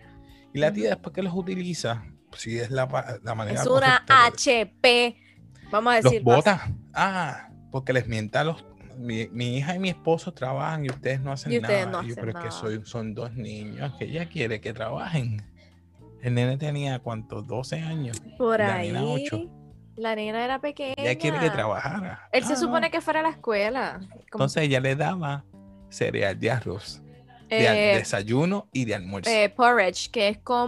Y 0.53 0.59
la 0.59 0.71
tía 0.71 0.89
después 0.89 1.13
que 1.13 1.23
los 1.23 1.33
utiliza, 1.33 2.05
si 2.37 2.59
es 2.59 2.69
la, 2.69 3.19
la 3.23 3.35
manera 3.35 3.61
Es 3.61 3.67
una 3.67 4.03
correcta, 4.05 4.25
HP, 4.27 5.17
vamos 5.71 5.93
a 5.93 6.01
los 6.01 6.03
decir. 6.03 6.21
bota. 6.21 6.71
Ah, 6.93 7.49
porque 7.71 7.93
les 7.93 8.07
mienta 8.07 8.41
a 8.41 8.43
los 8.43 8.63
mi, 8.97 9.27
mi 9.27 9.57
hija 9.57 9.75
y 9.75 9.79
mi 9.79 9.89
esposo 9.89 10.33
trabajan 10.33 10.85
y 10.85 10.89
ustedes 10.89 11.19
no 11.19 11.31
hacen 11.33 11.51
Y 11.51 11.57
ustedes 11.57 11.87
nada. 11.87 12.01
no 12.01 12.07
yo, 12.07 12.13
hacen 12.13 12.25
pero 12.25 12.39
es 12.39 12.45
que 12.45 12.51
soy, 12.51 12.81
son 12.85 13.13
dos 13.13 13.33
niños 13.33 13.93
que 13.99 14.05
ella 14.05 14.27
quiere 14.29 14.61
que 14.61 14.73
trabajen. 14.73 15.41
El 16.25 16.33
nene 16.33 16.57
tenía 16.57 16.97
cuántos, 16.97 17.45
12 17.45 17.79
años. 17.81 18.19
Por 18.37 18.59
la 18.59 18.77
ahí. 18.77 18.87
nena 18.87 19.05
ocho. 19.05 19.41
La 19.95 20.15
nena 20.15 20.43
era 20.43 20.59
pequeña. 20.59 20.95
Ella 20.97 21.15
quiere 21.19 21.37
que 21.39 21.51
trabajara. 21.51 22.27
Él 22.31 22.43
se 22.43 22.53
Ah, 22.53 22.55
supone 22.55 22.89
que 22.89 22.99
fuera 22.99 23.19
a 23.19 23.23
la 23.23 23.29
escuela. 23.29 23.99
Entonces 24.31 24.63
ella 24.63 24.79
le 24.79 24.95
daba 24.95 25.45
cereal 25.89 26.37
de 26.39 26.49
arroz, 26.49 27.03
de 27.47 27.93
eh, 27.93 27.97
desayuno 27.97 28.67
y 28.73 28.85
de 28.85 28.95
almuerzo. 28.95 29.29
eh, 29.29 29.49
porridge, 29.55 30.09
que 30.09 30.29
es 30.29 30.37
como, 30.39 30.65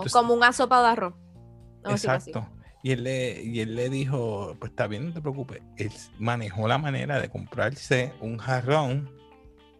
tú- 0.00 0.10
como 0.12 0.32
un 0.32 0.44
asopado 0.44 0.84
de 0.84 0.90
arroz. 0.92 1.14
Exacto. 1.90 2.48
Y 2.84 2.92
él, 2.92 3.02
le, 3.02 3.42
y 3.42 3.58
él 3.60 3.74
le 3.74 3.88
dijo, 3.90 4.56
pues 4.60 4.70
está 4.70 4.86
bien, 4.86 5.06
no 5.08 5.12
te 5.12 5.20
preocupes. 5.20 5.60
Él 5.76 5.90
manejó 6.20 6.68
la 6.68 6.78
manera 6.78 7.20
de 7.20 7.28
comprarse 7.28 8.12
un 8.20 8.38
jarrón 8.38 9.10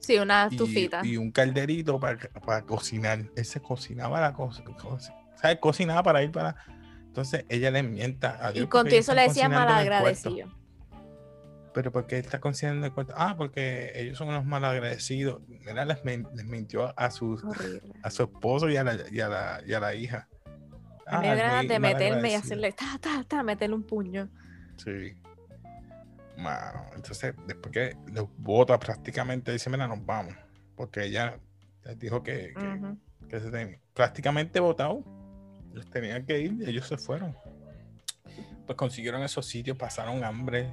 Sí, 0.03 0.19
una 0.19 0.49
y, 0.51 0.55
estufita. 0.55 1.01
y 1.05 1.17
un 1.17 1.31
calderito 1.31 1.99
para, 1.99 2.19
para 2.45 2.63
cocinar. 2.63 3.21
Él 3.37 3.45
se 3.45 3.61
cocinaba 3.61 4.21
la 4.21 4.33
cosa. 4.35 4.63
¿Sabes? 5.37 5.59
Cocinaba 5.61 6.03
para 6.03 6.23
ir 6.23 6.31
para... 6.33 6.57
Entonces 7.07 7.45
ella 7.49 7.71
le 7.71 7.83
mienta 7.83 8.39
a 8.45 8.51
Y 8.51 8.55
Dios. 8.55 8.69
con 8.69 8.85
todo 8.85 8.95
ellos 8.95 9.05
eso 9.05 9.15
le 9.15 9.23
decía 9.23 9.49
malagradecido. 9.49 10.49
Pero 11.75 11.91
porque 11.93 12.19
él 12.19 12.25
está 12.25 12.41
cocinando 12.41 12.87
el 12.87 12.93
cuarto. 12.93 13.15
Ah, 13.17 13.35
porque 13.37 13.93
ellos 13.95 14.19
son 14.19 14.29
unos 14.29 14.45
malagradecidos. 14.45 15.41
Mira, 15.49 15.85
les, 15.85 16.05
les 16.05 16.45
mintió 16.45 16.93
a 16.99 17.11
sus 17.11 17.43
a 18.03 18.11
su 18.11 18.25
esposo 18.25 18.69
y 18.69 18.77
a 18.77 18.85
la, 18.85 18.97
y 19.11 19.21
a 19.21 19.29
la, 19.29 19.63
y 19.67 19.73
a 19.73 19.81
la 19.81 19.95
hija. 19.95 20.29
Me 21.07 21.31
Ah, 21.31 21.35
ganas 21.35 21.57
muy 21.59 21.67
de 21.69 21.79
meterme 21.79 22.31
y 22.31 22.35
hacerle 22.35 22.73
ta, 22.73 22.99
ta, 23.01 23.25
ta, 23.27 23.43
meterle 23.43 23.75
un 23.75 23.83
puño. 23.85 24.29
Sí. 24.77 25.15
Mano, 26.43 26.87
entonces, 26.97 27.35
después 27.47 27.73
que 27.73 27.97
los 28.13 28.27
bota 28.37 28.79
prácticamente, 28.79 29.53
dice, 29.53 29.71
mira, 29.71 29.87
nos 29.87 30.05
vamos. 30.05 30.35
Porque 30.77 31.05
ella 31.05 31.39
les 31.85 31.99
dijo 31.99 32.23
que, 32.23 32.53
que, 32.59 32.67
Ujú. 32.67 32.99
que 33.29 33.41
se 33.41 33.51
tenía 33.51 33.79
prácticamente 33.95 34.59
votado. 34.61 35.05
Les 35.73 35.89
tenían 35.91 36.27
que 36.27 36.39
ir 36.41 36.53
y 36.61 36.69
ellos 36.69 36.87
se 36.89 36.97
fueron. 36.99 37.37
Pues 38.67 38.77
consiguieron 38.77 39.23
esos 39.23 39.47
sitios, 39.47 39.77
pasaron 39.77 40.23
hambre 40.25 40.69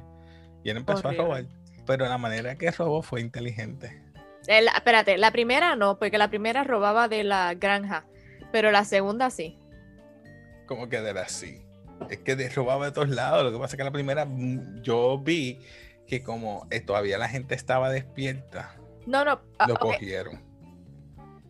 y 0.63 0.69
él 0.69 0.77
empezó 0.77 1.07
Horrible. 1.07 1.19
a 1.19 1.25
robar. 1.25 1.45
Pero 1.85 2.05
la 2.07 2.17
manera 2.17 2.55
que 2.55 2.69
robó 2.71 3.01
fue 3.01 3.21
inteligente. 3.21 4.03
La- 4.47 4.71
espérate, 4.71 5.17
la 5.17 5.31
primera 5.31 5.75
no, 5.75 5.97
porque 5.99 6.17
la 6.17 6.29
primera 6.29 6.63
robaba 6.63 7.07
de 7.07 7.23
la 7.23 7.53
granja, 7.55 8.05
pero 8.51 8.71
la 8.71 8.83
segunda 8.83 9.29
sí. 9.29 9.57
como 10.67 10.87
que 10.89 11.01
de 11.01 11.17
así. 11.19 11.61
Es 12.09 12.19
que 12.19 12.49
robaba 12.49 12.85
de 12.85 12.91
todos 12.91 13.09
lados. 13.09 13.43
Lo 13.43 13.51
que 13.51 13.57
pasa 13.57 13.75
es 13.75 13.77
que 13.77 13.83
la 13.83 13.91
primera 13.91 14.25
mm, 14.25 14.81
yo 14.81 15.19
vi 15.19 15.59
que 16.07 16.23
como 16.23 16.67
eh, 16.71 16.79
todavía 16.79 17.17
la 17.17 17.29
gente 17.29 17.53
estaba 17.55 17.89
despierta, 17.89 18.75
No, 19.05 19.23
no, 19.23 19.39
ah, 19.59 19.67
lo 19.67 19.75
cogieron. 19.75 20.41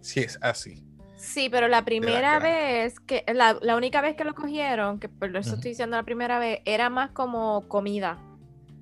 Si 0.02 0.20
es 0.20 0.38
así. 0.42 0.84
sí, 1.16 1.50
pero 1.50 1.68
la 1.68 1.84
primera 1.84 2.40
vez 2.40 3.00
que, 3.00 3.24
la, 3.34 3.58
la 3.62 3.76
única 3.76 4.02
vez 4.02 4.16
que 4.16 4.26
lo 4.26 4.36
cogieron, 4.36 5.00
que 5.00 5.08
por 5.08 5.36
eso 5.36 5.56
estoy 5.56 5.72
diciendo 5.72 5.96
la 5.96 6.04
primera 6.04 6.40
vez, 6.40 6.60
era 6.66 6.90
más 6.90 7.12
como 7.12 7.68
comida. 7.68 8.18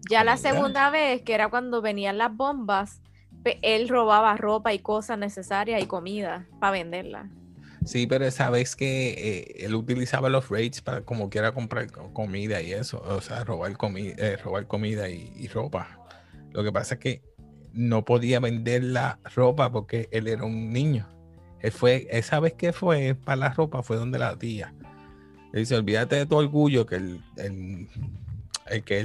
Ya 0.10 0.24
la 0.24 0.38
segunda 0.38 0.90
vez, 0.90 1.22
que 1.22 1.34
era 1.34 1.50
cuando 1.50 1.82
venían 1.82 2.18
las 2.18 2.36
bombas, 2.36 3.02
él 3.62 3.90
robaba 3.90 4.36
ropa 4.36 4.74
y 4.74 4.80
cosas 4.80 5.18
necesarias 5.18 5.82
y 5.82 5.86
comida 5.86 6.48
para 6.60 6.72
venderla. 6.72 7.30
Sí, 7.88 8.06
pero 8.08 8.26
esa 8.26 8.50
vez 8.50 8.76
que 8.76 9.10
eh, 9.18 9.66
él 9.66 9.76
utilizaba 9.76 10.30
los 10.30 10.50
raids 10.50 10.82
para 10.82 11.02
como 11.02 11.30
quiera 11.30 11.54
comprar 11.54 11.90
co- 11.92 12.14
comida 12.14 12.62
y 12.62 12.74
eso, 12.74 13.02
o 13.08 13.22
sea, 13.22 13.44
robar, 13.44 13.74
comi- 13.74 14.14
eh, 14.18 14.38
robar 14.38 14.68
comida 14.68 15.10
y, 15.10 15.32
y 15.36 15.48
ropa. 15.48 16.00
Lo 16.52 16.64
que 16.64 16.72
pasa 16.72 16.96
es 16.96 17.00
que 17.00 17.22
no 17.74 18.04
podía 18.06 18.40
vender 18.40 18.84
la 18.84 19.20
ropa 19.36 19.72
porque 19.72 20.10
él 20.12 20.28
era 20.28 20.44
un 20.44 20.72
niño. 20.74 21.08
Él 21.62 21.72
fue, 21.72 22.08
esa 22.12 22.40
vez 22.40 22.54
que 22.54 22.74
fue 22.74 23.16
para 23.16 23.36
la 23.38 23.50
ropa 23.50 23.82
fue 23.84 23.98
donde 23.98 24.20
la 24.20 24.38
tía. 24.38 24.74
Él 25.54 25.62
dice, 25.62 25.76
olvídate 25.76 26.16
de 26.18 26.26
tu 26.26 26.36
orgullo, 26.36 26.86
que 26.86 26.96
el, 26.96 27.22
el- 27.38 27.88
el 28.68 28.84
que 28.84 29.00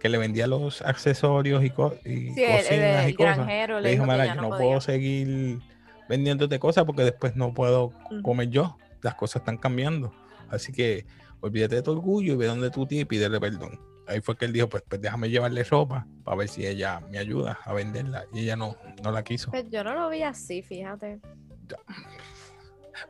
que 0.00 0.08
le 0.10 0.18
vendía 0.18 0.46
los 0.46 0.82
accesorios 0.82 1.64
y, 1.64 1.70
co- 1.70 1.94
y 2.04 2.32
Sí, 2.34 2.42
el, 2.44 2.66
el- 2.80 3.10
y 3.10 3.14
cosas. 3.14 3.46
Le 3.80 3.82
le 3.88 3.90
dijo, 3.92 4.04
que 4.04 4.08
yo 4.28 4.34
no 4.42 4.48
puedo 4.58 4.80
seguir 4.80 5.58
vendiéndote 6.08 6.58
cosas 6.58 6.84
porque 6.84 7.02
después 7.02 7.36
no 7.36 7.54
puedo 7.54 7.92
comer 8.22 8.48
yo. 8.50 8.76
Las 9.02 9.14
cosas 9.14 9.42
están 9.42 9.56
cambiando. 9.56 10.12
Así 10.48 10.72
que 10.72 11.06
olvídate 11.40 11.76
de 11.76 11.82
tu 11.82 11.92
orgullo 11.92 12.34
y 12.34 12.36
ve 12.36 12.46
donde 12.46 12.70
tu 12.70 12.86
tía 12.86 13.00
y 13.00 13.04
pídele 13.04 13.40
perdón. 13.40 13.80
Ahí 14.08 14.20
fue 14.20 14.36
que 14.36 14.44
él 14.44 14.52
dijo, 14.52 14.68
pues, 14.68 14.84
pues 14.88 15.00
déjame 15.00 15.28
llevarle 15.28 15.64
ropa 15.64 16.06
para 16.22 16.36
ver 16.36 16.48
si 16.48 16.64
ella 16.64 17.00
me 17.10 17.18
ayuda 17.18 17.58
a 17.64 17.72
venderla. 17.72 18.24
Y 18.32 18.40
ella 18.40 18.54
no, 18.54 18.76
no 19.02 19.10
la 19.10 19.24
quiso. 19.24 19.50
Pues 19.50 19.68
yo 19.68 19.82
no 19.82 19.94
lo 19.94 20.08
vi 20.08 20.22
así, 20.22 20.62
fíjate. 20.62 21.20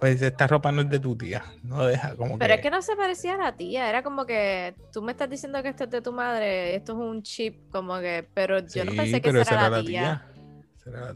Pues 0.00 0.14
dice, 0.14 0.28
esta 0.28 0.46
ropa 0.46 0.72
no 0.72 0.82
es 0.82 0.90
de 0.90 0.98
tu 0.98 1.16
tía. 1.16 1.44
No 1.62 1.86
deja 1.86 2.16
como 2.16 2.38
Pero 2.38 2.48
que... 2.48 2.54
es 2.56 2.60
que 2.62 2.70
no 2.70 2.82
se 2.82 2.96
parecía 2.96 3.34
a 3.34 3.38
la 3.38 3.56
tía, 3.56 3.88
era 3.88 4.02
como 4.02 4.26
que 4.26 4.74
tú 4.92 5.02
me 5.02 5.12
estás 5.12 5.30
diciendo 5.30 5.62
que 5.62 5.68
esto 5.68 5.84
es 5.84 5.90
de 5.90 6.00
tu 6.02 6.12
madre, 6.12 6.74
esto 6.74 6.92
es 6.92 6.98
un 6.98 7.22
chip, 7.22 7.70
como 7.70 7.98
que, 8.00 8.26
pero 8.34 8.58
yo 8.66 8.84
no 8.84 8.92
pensé 8.92 9.20
que 9.20 9.28
pero 9.28 9.42
esa 9.42 9.54
era 9.54 9.70
la 9.70 9.82
tía. 9.82 10.26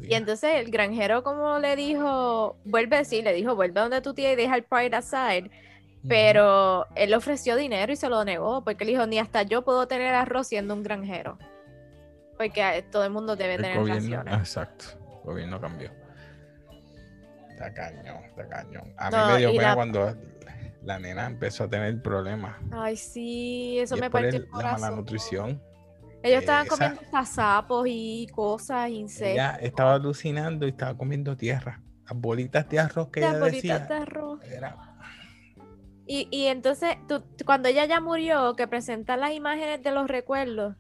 Y 0.00 0.14
entonces 0.14 0.56
el 0.56 0.70
granjero 0.70 1.22
como 1.22 1.58
le 1.58 1.76
dijo, 1.76 2.56
vuelve, 2.64 3.04
sí, 3.04 3.22
le 3.22 3.32
dijo, 3.32 3.54
vuelve 3.54 3.80
donde 3.80 4.00
tu 4.00 4.14
tía 4.14 4.32
y 4.32 4.36
deja 4.36 4.56
el 4.56 4.64
pride 4.64 4.96
aside, 4.96 5.50
pero 6.08 6.86
él 6.96 7.10
le 7.10 7.16
ofreció 7.16 7.56
dinero 7.56 7.92
y 7.92 7.96
se 7.96 8.08
lo 8.08 8.24
negó, 8.24 8.64
porque 8.64 8.84
él 8.84 8.90
dijo, 8.90 9.06
ni 9.06 9.18
hasta 9.18 9.42
yo 9.42 9.62
puedo 9.62 9.86
tener 9.86 10.14
arroz 10.14 10.48
siendo 10.48 10.74
un 10.74 10.82
granjero. 10.82 11.38
Porque 12.36 12.84
todo 12.90 13.04
el 13.04 13.10
mundo 13.10 13.36
debe 13.36 13.54
El 13.56 13.62
tener 13.62 13.78
gobierno, 13.78 14.16
raciones. 14.16 14.34
exacto. 14.40 14.84
El 15.20 15.26
gobierno 15.30 15.60
cambió. 15.60 15.90
Está 17.50 17.74
cañón, 17.74 18.24
está 18.24 18.48
cañón. 18.48 18.94
A 18.96 19.10
mí 19.10 19.16
No, 19.16 19.26
me 19.28 19.38
dio 19.38 19.50
pena 19.52 19.62
la- 19.62 19.74
cuando 19.74 20.16
la 20.82 20.98
nena 20.98 21.26
empezó 21.26 21.64
a 21.64 21.68
tener 21.68 22.00
problemas. 22.00 22.56
Ay, 22.72 22.96
sí, 22.96 23.78
eso 23.78 23.96
Y 23.96 24.00
me 24.00 24.10
partió 24.10 24.30
el- 24.30 24.34
el 24.36 24.48
la. 24.58 24.78
Ellos 26.22 26.40
estaban 26.40 26.66
esa- 26.66 26.76
comiendo 26.76 27.00
hasta 27.00 27.24
sapos 27.24 27.86
y 27.88 28.26
cosas, 28.34 28.90
insectos. 28.90 29.32
Ella 29.32 29.56
estaba 29.60 29.94
alucinando 29.94 30.66
y 30.66 30.70
estaba 30.70 30.96
comiendo 30.96 31.36
tierra. 31.36 31.80
Las 32.08 32.20
bolitas 32.20 32.68
de 32.68 32.78
arroz 32.80 33.08
que 33.08 33.20
las 33.20 33.30
ella 33.30 33.40
bolitas 33.40 33.62
decía. 33.62 33.86
de 33.88 33.94
arroz. 34.02 34.40
Era, 34.44 34.76
Y, 36.06 36.26
y 36.32 36.46
entonces, 36.46 36.96
tú, 37.08 37.22
cuando 37.46 37.68
ella 37.68 37.84
ya 37.84 38.00
murió, 38.00 38.56
que 38.56 38.66
presentan 38.66 39.20
las 39.20 39.32
imágenes 39.32 39.82
de 39.82 39.92
los 39.92 40.08
recuerdos, 40.08 40.74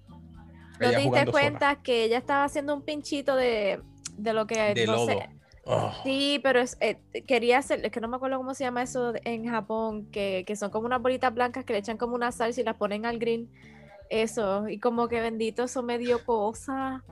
¿no 0.80 0.90
te 0.90 0.96
diste 0.96 1.26
cuenta 1.30 1.76
que 1.82 2.04
ella 2.04 2.18
estaba 2.18 2.44
haciendo 2.44 2.74
un 2.74 2.82
pinchito 2.82 3.36
de, 3.36 3.80
de 4.16 4.32
lo 4.32 4.46
que 4.46 4.74
de 4.74 4.86
no 4.86 4.92
lodo. 4.94 5.06
sé? 5.06 5.28
Oh, 5.66 5.92
Sí, 6.02 6.40
pero 6.42 6.60
es, 6.60 6.76
eh, 6.80 6.98
quería 7.28 7.58
hacer, 7.58 7.84
es 7.84 7.92
que 7.92 8.00
no 8.00 8.08
me 8.08 8.16
acuerdo 8.16 8.38
cómo 8.38 8.54
se 8.54 8.64
llama 8.64 8.82
eso 8.82 9.12
en 9.24 9.46
Japón, 9.46 10.06
que, 10.10 10.44
que 10.46 10.56
son 10.56 10.70
como 10.70 10.86
unas 10.86 11.00
bolitas 11.02 11.32
blancas 11.32 11.64
que 11.64 11.74
le 11.74 11.78
echan 11.80 11.96
como 11.98 12.14
una 12.16 12.32
salsa 12.32 12.60
y 12.60 12.64
las 12.64 12.76
ponen 12.76 13.06
al 13.06 13.18
green. 13.18 13.48
Eso, 14.10 14.68
y 14.68 14.78
como 14.78 15.08
que 15.08 15.20
bendito, 15.20 15.62
eso 15.64 15.82
me 15.82 15.96
dio 15.96 16.24
cosa. 16.24 17.02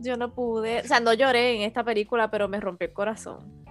Yo 0.00 0.16
no 0.16 0.34
pude, 0.34 0.80
o 0.80 0.84
sea, 0.84 0.98
no 0.98 1.12
lloré 1.12 1.56
en 1.56 1.62
esta 1.62 1.84
película, 1.84 2.30
pero 2.30 2.48
me 2.48 2.58
rompió 2.58 2.88
el 2.88 2.92
corazón. 2.94 3.64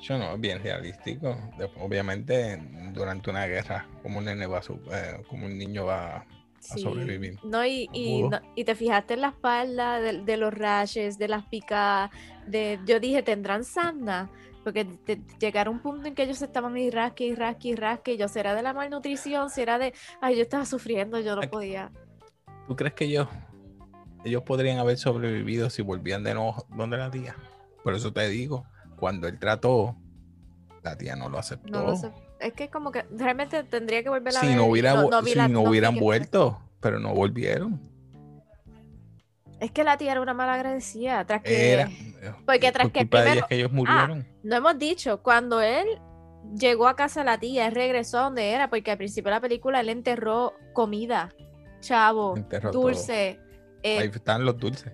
Eso 0.00 0.16
no 0.16 0.32
es 0.34 0.40
bien 0.40 0.62
realístico. 0.62 1.36
Obviamente, 1.80 2.58
durante 2.92 3.28
una 3.30 3.46
guerra, 3.46 3.86
como 4.02 4.18
un 4.20 4.24
nene 4.24 4.46
va 4.46 4.58
a 4.58 4.62
su- 4.62 4.80
eh, 4.90 5.22
como 5.28 5.46
un 5.46 5.58
niño 5.58 5.84
va 5.86 6.16
a 6.18 6.26
Sí. 6.60 6.80
sobrevivir. 6.80 7.38
No, 7.42 7.64
y, 7.66 7.88
y, 7.92 8.20
pudo. 8.22 8.30
no- 8.30 8.40
y 8.54 8.64
te 8.64 8.74
fijaste 8.74 9.14
en 9.14 9.22
la 9.22 9.28
espalda 9.28 9.98
de, 10.00 10.22
de 10.22 10.36
los 10.36 10.54
rashes, 10.54 11.18
de 11.18 11.28
las 11.28 11.44
picadas, 11.46 12.10
de, 12.46 12.78
yo 12.86 12.98
dije, 13.00 13.22
¿tendrán 13.22 13.64
sanda? 13.64 14.30
Porque 14.70 14.84
te- 14.84 15.16
te- 15.16 15.38
llegaron 15.40 15.74
un 15.74 15.80
punto 15.82 16.06
en 16.06 16.14
que 16.14 16.22
ellos 16.22 16.40
estaban 16.42 16.76
y 16.76 16.90
rasque 16.90 17.24
y 17.26 17.34
rasque 17.34 17.68
y 17.70 17.74
rasque, 17.74 18.16
yo, 18.16 18.28
¿será 18.28 18.54
de 18.54 18.62
la 18.62 18.72
malnutrición? 18.72 19.50
¿Será 19.50 19.78
de, 19.80 19.92
ay, 20.20 20.36
yo 20.36 20.42
estaba 20.42 20.64
sufriendo, 20.64 21.18
yo 21.18 21.34
no 21.34 21.42
podía? 21.50 21.90
¿Tú 22.68 22.76
crees 22.76 22.94
que 22.94 23.06
ellos, 23.06 23.26
ellos 24.24 24.44
podrían 24.44 24.78
haber 24.78 24.96
sobrevivido 24.96 25.70
si 25.70 25.82
volvían 25.82 26.22
de 26.22 26.34
nuevo 26.34 26.64
donde 26.68 26.98
la 26.98 27.10
tía? 27.10 27.34
Por 27.82 27.94
eso 27.94 28.12
te 28.12 28.28
digo, 28.28 28.64
cuando 28.96 29.26
él 29.26 29.40
trató, 29.40 29.96
la 30.84 30.96
tía 30.96 31.16
no 31.16 31.28
lo 31.28 31.38
aceptó. 31.40 31.68
No 31.68 31.82
lo 31.88 31.96
sé. 31.96 32.12
Es 32.38 32.52
que 32.52 32.68
como 32.70 32.92
que 32.92 33.02
realmente 33.10 33.64
tendría 33.64 34.04
que 34.04 34.08
volver 34.08 34.36
a 34.36 34.40
si 34.40 34.46
ver 34.46 34.56
no, 34.56 34.66
hubiera, 34.66 34.94
no- 34.94 35.10
no 35.10 35.22
si 35.24 35.34
la- 35.34 35.48
no 35.48 35.62
hubieran 35.62 35.96
vuelto, 35.96 36.60
pero 36.78 37.00
no 37.00 37.12
volvieron. 37.12 37.89
Es 39.60 39.70
que 39.70 39.84
la 39.84 39.96
tía 39.98 40.12
era 40.12 40.20
una 40.22 40.32
mala 40.34 40.54
agradecida, 40.54 41.24
tras 41.26 41.42
que... 41.42 41.72
Era, 41.74 41.90
Porque 42.46 42.66
por 42.68 42.72
tras 42.72 42.90
que 42.90 43.00
culpa 43.00 43.22
primero- 43.22 43.46
que 43.46 43.54
ellos 43.56 43.70
murieron. 43.72 44.26
No 44.42 44.56
hemos 44.56 44.78
dicho, 44.78 45.22
cuando 45.22 45.60
él 45.60 45.86
llegó 46.58 46.88
a 46.88 46.96
casa 46.96 47.20
de 47.20 47.26
la 47.26 47.38
tía, 47.38 47.66
él 47.66 47.74
regresó 47.74 48.18
a 48.18 48.22
donde 48.22 48.50
era, 48.52 48.70
porque 48.70 48.90
al 48.90 48.96
principio 48.96 49.28
de 49.30 49.36
la 49.36 49.40
película 49.40 49.80
él 49.80 49.90
enterró 49.90 50.54
comida, 50.72 51.28
chavo, 51.80 52.36
Enterró 52.38 52.72
dulce, 52.72 53.38
eh, 53.82 53.98
Ahí 53.98 54.10
están 54.12 54.44
los 54.46 54.56
dulces. 54.58 54.90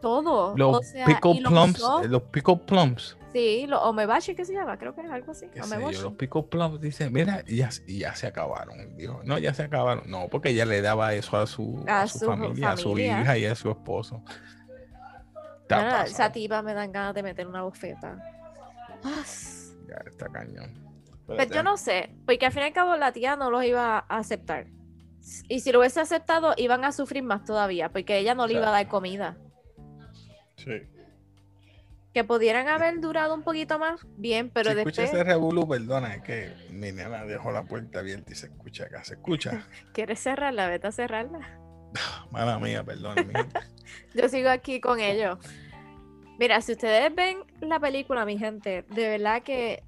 todo. 0.00 0.56
Los 0.56 0.76
o 0.78 0.82
sea, 0.84 1.04
lo 1.08 1.50
plums, 1.50 1.82
eh, 2.04 2.08
los 2.08 2.22
pickle 2.22 2.56
plums. 2.56 3.17
Sí, 3.32 3.66
los 3.66 3.80
omebashi, 3.82 4.34
¿qué 4.34 4.44
se 4.44 4.54
llama? 4.54 4.78
Creo 4.78 4.94
que 4.94 5.02
es 5.02 5.10
algo 5.10 5.32
así. 5.32 5.48
qué 5.52 5.62
sé 5.62 5.80
yo, 5.92 6.02
los 6.02 6.12
pickle 6.14 6.44
plums 6.44 6.80
dice, 6.80 7.10
mira, 7.10 7.42
y 7.46 7.56
ya, 7.56 7.68
y 7.86 7.98
ya 7.98 8.14
se 8.14 8.26
acabaron. 8.26 8.96
Dijo, 8.96 9.20
no, 9.24 9.38
ya 9.38 9.52
se 9.52 9.64
acabaron. 9.64 10.10
No, 10.10 10.28
porque 10.28 10.50
ella 10.50 10.64
le 10.64 10.80
daba 10.80 11.12
eso 11.14 11.36
a 11.36 11.46
su, 11.46 11.84
A 11.86 12.02
a 12.02 12.06
su 12.08 12.20
su 12.20 12.26
familia, 12.26 12.70
a 12.72 12.76
su 12.76 12.98
hija 12.98 13.36
y 13.36 13.44
a 13.44 13.54
su 13.54 13.70
esposo. 13.70 14.22
Bueno, 15.68 16.02
esa 16.02 16.32
tipa 16.32 16.62
me 16.62 16.72
dan 16.72 16.90
ganas 16.90 17.14
de 17.14 17.22
meter 17.22 17.46
una 17.46 17.62
bofeta. 17.62 18.16
Ah, 19.04 19.22
Ya 19.86 19.96
está 20.06 20.28
cañón. 20.28 20.88
Pues 21.26 21.50
yo 21.50 21.62
no 21.62 21.76
sé, 21.76 22.14
porque 22.24 22.46
al 22.46 22.52
fin 22.52 22.62
y 22.62 22.66
al 22.66 22.72
cabo 22.72 22.96
la 22.96 23.12
tía 23.12 23.36
no 23.36 23.50
los 23.50 23.62
iba 23.62 23.98
a 23.98 24.16
aceptar. 24.16 24.68
Y 25.50 25.60
si 25.60 25.72
lo 25.72 25.80
hubiese 25.80 26.00
aceptado, 26.00 26.54
iban 26.56 26.84
a 26.86 26.92
sufrir 26.92 27.22
más 27.22 27.44
todavía, 27.44 27.90
porque 27.90 28.16
ella 28.16 28.34
no 28.34 28.46
le 28.46 28.54
iba 28.54 28.68
a 28.68 28.72
dar 28.72 28.88
comida. 28.88 29.36
Sí. 30.56 30.80
Que 32.14 32.24
pudieran 32.24 32.68
haber 32.68 33.00
durado 33.00 33.34
un 33.34 33.42
poquito 33.42 33.78
más, 33.78 34.00
bien, 34.16 34.50
pero 34.50 34.70
si 34.70 34.76
después 34.76 34.98
escucha 34.98 35.12
ese 35.18 35.24
revolú, 35.24 35.68
perdona, 35.68 36.14
es 36.14 36.22
que 36.22 36.52
mi 36.70 36.90
nena 36.90 37.24
dejó 37.24 37.52
la 37.52 37.64
puerta 37.64 37.98
abierta 38.00 38.32
y 38.32 38.34
se 38.34 38.46
escucha 38.46 38.84
acá. 38.84 39.04
Se 39.04 39.14
escucha. 39.14 39.66
quieres 39.92 40.20
cerrarla, 40.20 40.68
vete 40.68 40.86
a 40.86 40.92
cerrarla. 40.92 41.58
Mala 42.30 42.58
mía, 42.58 42.82
perdona. 42.82 43.24
Yo 44.14 44.28
sigo 44.28 44.48
aquí 44.50 44.80
con 44.80 45.00
ellos. 45.00 45.38
Mira, 46.38 46.60
si 46.60 46.72
ustedes 46.72 47.14
ven 47.14 47.38
la 47.60 47.80
película, 47.80 48.24
mi 48.24 48.38
gente, 48.38 48.84
de 48.88 49.08
verdad 49.08 49.42
que 49.42 49.82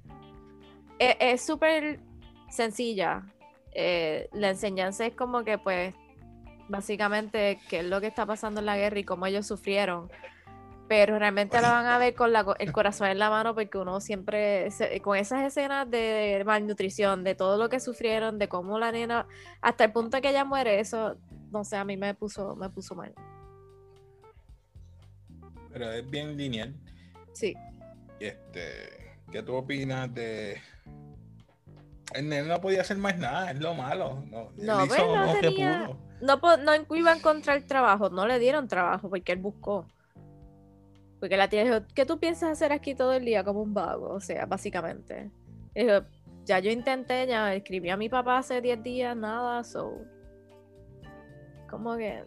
e- 0.99 1.17
es 1.19 1.45
súper 1.45 1.99
sencilla. 2.49 3.23
Eh, 3.73 4.29
la 4.33 4.49
enseñanza 4.49 5.05
es 5.05 5.15
como 5.15 5.43
que, 5.43 5.57
pues, 5.57 5.95
básicamente, 6.67 7.59
qué 7.69 7.79
es 7.79 7.85
lo 7.85 8.01
que 8.01 8.07
está 8.07 8.25
pasando 8.25 8.59
en 8.59 8.65
la 8.65 8.77
guerra 8.77 8.99
y 8.99 9.03
cómo 9.05 9.25
ellos 9.25 9.47
sufrieron. 9.47 10.11
Pero 10.91 11.17
realmente 11.17 11.61
la 11.61 11.71
van 11.71 11.85
a 11.85 11.97
ver 11.97 12.13
con 12.15 12.33
la 12.33 12.45
el 12.59 12.73
corazón 12.73 13.07
en 13.07 13.17
la 13.17 13.29
mano 13.29 13.55
porque 13.55 13.77
uno 13.77 14.01
siempre, 14.01 14.69
se- 14.71 14.99
con 14.99 15.15
esas 15.15 15.41
escenas 15.41 15.89
de 15.89 16.43
malnutrición, 16.45 17.23
de 17.23 17.33
todo 17.33 17.57
lo 17.57 17.69
que 17.69 17.79
sufrieron, 17.79 18.37
de 18.37 18.49
cómo 18.49 18.77
la 18.77 18.91
nena, 18.91 19.25
hasta 19.61 19.85
el 19.85 19.93
punto 19.93 20.19
que 20.19 20.31
ella 20.31 20.43
muere, 20.43 20.81
eso, 20.81 21.15
no 21.49 21.63
sé, 21.63 21.77
a 21.77 21.85
mí 21.85 21.95
me 21.95 22.13
puso, 22.13 22.57
me 22.57 22.69
puso 22.69 22.93
mal. 22.93 23.13
Pero 25.71 25.93
es 25.93 26.09
bien 26.09 26.35
lineal. 26.35 26.75
Sí. 27.31 27.55
Este, 28.19 29.15
¿Qué 29.31 29.41
tú 29.43 29.55
opinas 29.55 30.13
de.? 30.13 30.61
El 32.13 32.27
nene 32.27 32.49
no 32.49 32.59
podía 32.59 32.81
hacer 32.81 32.97
más 32.97 33.17
nada, 33.17 33.51
es 33.51 33.61
lo 33.61 33.73
malo. 33.75 34.25
No, 34.29 34.51
No, 34.57 34.83
hizo 34.85 34.93
pero 34.93 35.25
no 35.25 35.33
tenía- 35.39 35.89
no, 36.21 36.41
po- 36.41 36.57
no 36.57 36.73
iba 36.97 37.13
a 37.13 37.15
encontrar 37.15 37.61
trabajo, 37.61 38.09
no 38.09 38.27
le 38.27 38.39
dieron 38.39 38.67
trabajo 38.67 39.09
porque 39.09 39.31
él 39.31 39.39
buscó. 39.39 39.85
Porque 41.21 41.37
la 41.37 41.47
tía 41.47 41.63
dijo, 41.63 41.85
¿qué 41.93 42.03
tú 42.03 42.19
piensas 42.19 42.49
hacer 42.49 42.73
aquí 42.73 42.95
todo 42.95 43.13
el 43.13 43.23
día 43.23 43.43
como 43.43 43.61
un 43.61 43.75
vago? 43.75 44.09
O 44.09 44.19
sea, 44.19 44.47
básicamente. 44.47 45.29
Y 45.75 45.83
dijo, 45.83 46.03
ya 46.45 46.57
yo 46.57 46.71
intenté, 46.71 47.27
ya 47.27 47.53
escribí 47.53 47.91
a 47.91 47.95
mi 47.95 48.09
papá 48.09 48.39
hace 48.39 48.59
10 48.59 48.81
días, 48.81 49.15
nada, 49.15 49.63
so. 49.63 49.99
Como 51.69 51.95
que 51.95 52.25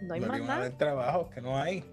no 0.00 0.14
hay 0.14 0.20
más 0.22 0.40
nada. 0.40 0.70
trabajo, 0.70 1.28
que 1.28 1.42
no 1.42 1.58
hay. 1.58 1.84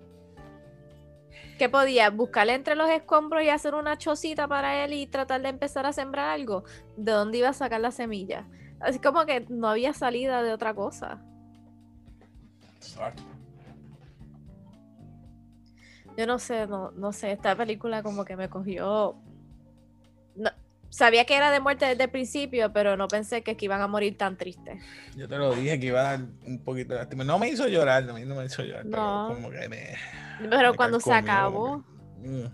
¿Qué 1.59 1.67
podía? 1.67 2.09
¿Buscarle 2.09 2.53
entre 2.53 2.75
los 2.75 2.89
escombros 2.89 3.43
y 3.43 3.49
hacer 3.49 3.75
una 3.75 3.97
chocita 3.97 4.47
para 4.47 4.85
él 4.85 4.93
y 4.93 5.07
tratar 5.07 5.41
de 5.41 5.49
empezar 5.49 5.85
a 5.85 5.91
sembrar 5.91 6.29
algo? 6.29 6.63
¿De 6.95 7.11
dónde 7.11 7.39
iba 7.39 7.49
a 7.49 7.53
sacar 7.53 7.81
la 7.81 7.91
semilla? 7.91 8.47
Así 8.79 8.99
como 8.99 9.25
que 9.25 9.45
no 9.49 9.67
había 9.67 9.91
salida 9.91 10.41
de 10.43 10.53
otra 10.53 10.73
cosa. 10.73 11.21
Exacto. 12.77 13.30
Yo 16.17 16.27
no 16.27 16.39
sé, 16.39 16.67
no, 16.67 16.91
no 16.91 17.11
sé, 17.13 17.31
esta 17.31 17.55
película 17.55 18.03
como 18.03 18.25
que 18.25 18.35
me 18.35 18.49
cogió... 18.49 19.15
no- 20.35 20.51
sabía 20.89 21.25
que 21.25 21.35
era 21.37 21.51
de 21.51 21.61
muerte 21.61 21.85
desde 21.85 22.03
el 22.03 22.09
principio, 22.09 22.73
pero 22.73 22.97
no 22.97 23.07
pensé 23.07 23.43
que, 23.43 23.55
que 23.55 23.65
iban 23.65 23.81
a 23.81 23.87
morir 23.87 24.17
tan 24.17 24.35
tristes. 24.37 24.83
Yo 25.15 25.25
te 25.27 25.37
lo 25.37 25.53
dije 25.55 25.79
que 25.79 25.85
iba 25.87 26.01
a 26.01 26.03
dar 26.17 26.19
un 26.45 26.59
poquito 26.63 26.93
de 26.93 26.99
lástima. 26.99 27.23
No 27.23 27.39
me 27.39 27.47
hizo 27.49 27.65
llorar, 27.67 28.09
a 28.09 28.13
mí 28.13 28.25
no 28.25 28.35
me 28.35 28.45
hizo 28.45 28.61
llorar, 28.61 28.85
No. 28.85 29.25
pero 29.29 29.39
como 29.41 29.49
que 29.51 29.69
me. 29.69 29.95
Pero 30.49 30.71
me 30.71 30.77
cuando 30.77 30.99
se 30.99 31.13
acabó, 31.13 31.81
que, 32.21 32.27
mm. 32.27 32.51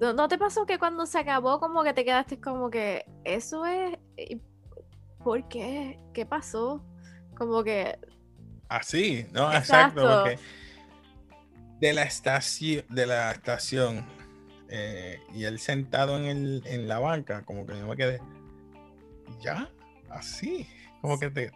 ¿no, 0.00 0.12
no 0.12 0.28
te 0.28 0.38
pasó 0.38 0.66
que 0.66 0.78
cuando 0.78 1.04
se 1.04 1.18
acabó 1.18 1.58
como 1.58 1.82
que 1.82 1.92
te 1.92 2.04
quedaste 2.04 2.40
como 2.40 2.70
que 2.70 3.06
eso 3.24 3.66
es... 3.66 3.98
¿y 4.16 4.40
¿Por 5.24 5.48
qué? 5.48 5.98
¿Qué 6.12 6.26
pasó? 6.26 6.84
Como 7.36 7.64
que... 7.64 7.98
Así, 8.68 9.26
no, 9.32 9.52
exacto, 9.52 10.02
Exacto. 10.02 10.22
porque 10.22 10.38
de 11.80 11.92
la 11.92 12.02
estación, 12.02 12.84
de 12.88 13.06
la 13.06 13.30
estación 13.32 14.06
eh, 14.68 15.20
y 15.34 15.44
él 15.44 15.58
sentado 15.58 16.16
en, 16.18 16.24
el, 16.24 16.62
en 16.66 16.88
la 16.88 16.98
banca, 16.98 17.42
como 17.44 17.66
que 17.66 17.76
yo 17.78 17.86
me 17.86 17.96
quedé, 17.96 18.20
ya, 19.40 19.70
así, 20.10 20.66
como 21.00 21.18
que 21.18 21.30
te, 21.30 21.50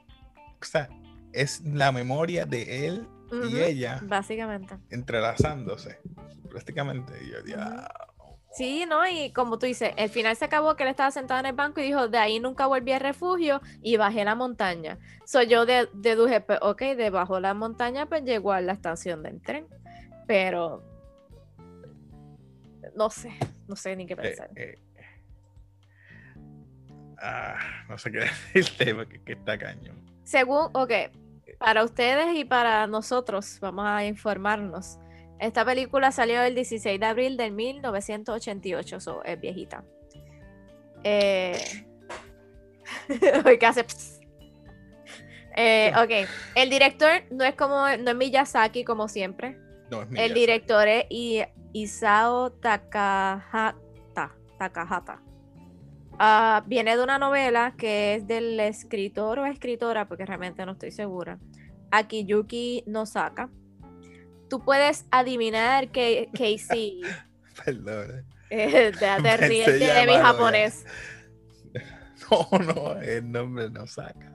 o 0.61 0.65
sea, 0.65 0.89
es 1.33 1.61
la 1.63 1.93
memoria 1.93 2.45
de 2.47 2.87
él 2.87 3.09
y 3.43 3.59
ella 3.61 4.01
Básicamente. 4.03 4.77
entrelazándose, 4.91 5.99
prácticamente, 6.51 7.13
y 7.25 7.31
yo, 7.31 7.45
ya, 7.57 7.89
Sí, 8.51 8.87
¿no? 8.89 9.07
Y 9.07 9.31
como 9.33 9.59
tú 9.59 9.67
dices, 9.67 9.93
el 9.97 10.09
final 10.09 10.35
se 10.35 10.47
acabó 10.47 10.75
que 10.75 10.83
él 10.83 10.89
estaba 10.89 11.11
sentado 11.11 11.39
en 11.39 11.47
el 11.47 11.53
banco 11.53 11.81
y 11.81 11.85
dijo, 11.85 12.09
de 12.09 12.17
ahí 12.19 12.41
nunca 12.41 12.67
volví 12.67 12.93
al 12.93 13.01
refugio 13.01 13.61
y 13.83 13.99
bajé 13.99 14.25
la 14.25 14.35
montaña. 14.35 14.99
So 15.27 15.43
yo 15.43 15.67
de- 15.67 15.89
deduje, 15.93 16.41
pues, 16.41 16.59
ok, 16.63 16.81
debajo 16.97 17.37
de 17.37 17.43
la 17.43 17.55
montaña, 17.55 18.07
pues 18.07 18.25
llegó 18.25 18.53
a 18.53 18.61
la 18.63 18.73
estación 18.73 19.23
del 19.23 19.41
tren. 19.43 19.67
Pero 20.29 20.85
no 22.95 23.09
sé, 23.09 23.33
no 23.67 23.75
sé 23.75 23.97
ni 23.97 24.07
qué 24.07 24.13
eh, 24.13 24.17
pensar. 24.17 24.51
eh, 24.55 24.79
ah, 27.21 27.57
no 27.89 27.97
sé 27.97 28.13
qué 28.13 28.19
decirte, 28.55 28.95
porque 28.95 29.21
que 29.23 29.33
está 29.33 29.59
cañón. 29.59 29.97
Según, 30.25 30.69
ok, 30.75 30.93
para 31.59 31.83
ustedes 31.83 32.37
y 32.37 32.45
para 32.45 32.87
nosotros, 32.87 33.59
vamos 33.61 33.87
a 33.87 34.05
informarnos. 34.05 34.99
Esta 35.41 35.65
película 35.65 36.13
salió 36.13 36.43
el 36.43 36.55
16 36.55 37.01
de 37.01 37.07
abril 37.07 37.37
de 37.39 37.51
1988, 37.51 39.01
so 39.01 39.25
es 39.25 39.41
viejita. 39.41 39.83
Eh... 41.05 41.59
Hace... 43.67 43.87
Eh, 45.57 45.93
ok, 45.97 46.29
el 46.55 46.71
director 46.71 47.23
no 47.31 47.45
es 47.45 47.55
como, 47.55 47.89
no 47.97 48.11
es 48.11 48.17
Miyazaki 48.17 48.85
como 48.85 49.09
siempre. 49.09 49.59
No, 49.91 50.03
es 50.03 50.09
El 50.15 50.35
director 50.35 50.87
es 50.89 51.07
Isao 51.73 52.51
Takahata. 52.53 53.79
Takahata. 54.59 55.23
Ah, 56.19 56.65
viene 56.67 56.97
de 56.97 57.03
una 57.03 57.19
novela 57.19 57.75
que 57.79 58.17
es 58.17 58.27
del 58.27 58.59
escritor 58.59 59.39
o 59.39 59.47
escritora, 59.47 60.09
porque 60.09 60.27
realmente 60.27 60.67
no 60.67 60.73
estoy 60.73 60.91
segura. 60.91 61.39
Akiyuki 61.91 62.83
Nosaka. 62.87 63.51
Tú 64.51 64.65
puedes 64.65 65.07
adivinar 65.11 65.91
que 65.91 66.29
Casey. 66.33 67.01
Perdón. 67.65 68.27
eh, 68.51 68.93
déjate 68.99 69.23
Pensé 69.23 69.37
ríete 69.49 69.79
de 69.79 70.07
mi 70.07 70.15
japonés. 70.15 70.85
No, 72.31 72.59
no, 72.59 73.01
el 73.01 73.31
nombre 73.33 73.71
no 73.71 73.87
saca. 73.87 74.35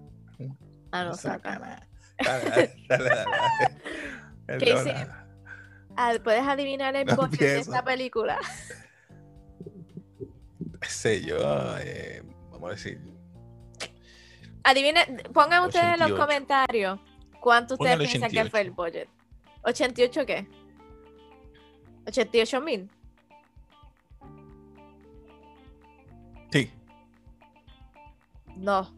Ah, 0.91 1.03
No 1.03 1.13
saca 1.13 1.59
Nosaka. 1.59 1.87
Dale, 2.23 2.49
dale, 2.49 2.73
dale, 2.87 3.09
dale. 4.47 4.65
Casey. 4.65 5.22
Ah, 5.95 6.13
¿Puedes 6.23 6.41
adivinar 6.43 6.95
el 6.95 7.05
No 7.05 7.15
budget 7.15 7.39
de 7.39 7.45
empiezo. 7.47 7.71
esta 7.71 7.83
película? 7.83 8.39
sé 10.81 11.21
yo, 11.21 11.37
eh, 11.79 12.21
vamos 12.51 12.69
a 12.69 12.73
decir, 12.73 12.99
Adivinen, 14.65 15.21
pongan 15.33 15.65
ustedes 15.65 15.85
en 15.93 15.99
los 15.99 16.11
88. 16.11 16.17
comentarios 16.17 16.99
cuánto 17.41 17.73
ustedes 17.75 17.97
Póngale 17.97 18.09
piensan 18.09 18.31
que 18.31 18.49
fue 18.49 18.61
el 18.61 18.69
88. 18.69 18.75
budget. 18.75 19.09
¿88 19.63 20.25
qué? 20.25 20.47
¿88 22.05 22.63
mil? 22.63 22.89
sí. 26.51 26.71
No, 28.55 28.93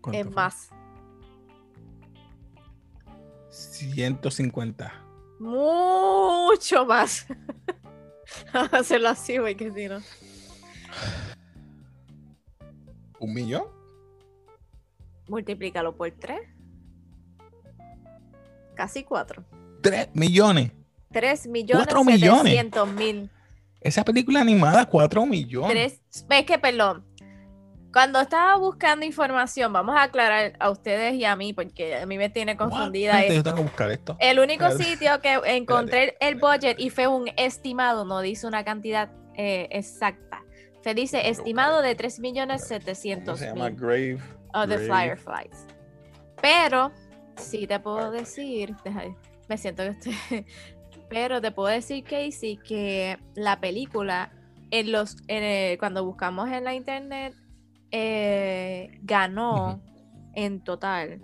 ¿cuánto 0.00 0.18
es 0.18 0.24
fue? 0.26 0.34
más. 0.34 0.70
150. 3.50 4.92
Mucho 5.38 6.84
más. 6.86 7.26
Vamos 8.52 8.72
a 8.72 8.78
hacerlo 8.78 9.08
así, 9.08 9.38
güey, 9.38 9.56
que 9.56 9.70
si 9.72 9.88
no. 9.88 10.00
¿Un 13.20 13.34
millón? 13.34 13.64
Multiplícalo 15.28 15.96
por 15.96 16.10
3. 16.10 16.38
Casi 18.74 19.04
4. 19.04 19.44
¿Tres 19.82 20.08
millones? 20.14 20.72
3 21.12 21.46
millones 21.48 21.86
Cuatro 21.86 22.04
millones. 22.04 22.52
700 22.52 22.92
mil. 22.92 23.30
Esa 23.80 24.04
película 24.04 24.40
animada, 24.40 24.86
4 24.86 25.26
millones. 25.26 26.00
Tres, 26.10 26.26
es 26.30 26.44
que, 26.44 26.58
perdón. 26.58 27.04
Cuando 27.92 28.20
estaba 28.20 28.56
buscando 28.58 29.06
información, 29.06 29.72
vamos 29.72 29.96
a 29.96 30.02
aclarar 30.04 30.52
a 30.60 30.70
ustedes 30.70 31.14
y 31.14 31.24
a 31.24 31.34
mí, 31.36 31.52
porque 31.54 31.96
a 31.96 32.06
mí 32.06 32.18
me 32.18 32.28
tiene 32.28 32.56
confundida 32.56 33.20
esto. 33.22 33.32
Yo 33.34 33.42
tengo 33.42 33.56
que 33.56 33.62
buscar 33.62 33.90
esto. 33.90 34.16
El 34.20 34.38
único 34.38 34.66
Espérate. 34.66 34.90
sitio 34.92 35.20
que 35.22 35.40
encontré 35.56 36.16
el 36.20 36.34
budget 36.36 36.78
y 36.78 36.90
fue 36.90 37.06
un 37.06 37.30
estimado, 37.36 38.04
no 38.04 38.20
dice 38.20 38.46
una 38.46 38.62
cantidad 38.64 39.10
eh, 39.36 39.68
exacta. 39.70 40.42
Se 40.84 40.92
dice 40.94 41.28
estimado 41.30 41.80
de 41.82 41.94
buscar. 41.94 42.10
3.700.000 42.10 43.24
¿Cómo 43.24 43.36
se 43.36 43.46
llama? 43.46 43.70
Grave. 43.70 44.18
of 44.54 44.68
the 44.68 44.86
Grave. 44.86 45.16
Fireflies. 45.16 45.66
Pero, 46.42 46.92
sí 47.36 47.66
te 47.66 47.80
puedo 47.80 48.10
decir, 48.10 48.74
deja- 48.84 49.04
me 49.48 49.56
siento 49.56 49.82
que 49.82 49.88
estoy, 49.90 50.46
pero 51.08 51.40
te 51.40 51.50
puedo 51.52 51.68
decir, 51.68 52.04
Casey, 52.04 52.58
que 52.58 53.18
la 53.34 53.60
película, 53.60 54.30
en 54.70 54.92
los, 54.92 55.16
en 55.26 55.42
el- 55.42 55.78
cuando 55.78 56.04
buscamos 56.04 56.48
en 56.50 56.64
la 56.64 56.74
internet, 56.74 57.34
eh, 57.90 58.98
ganó 59.02 59.80
en 60.34 60.62
total 60.62 61.20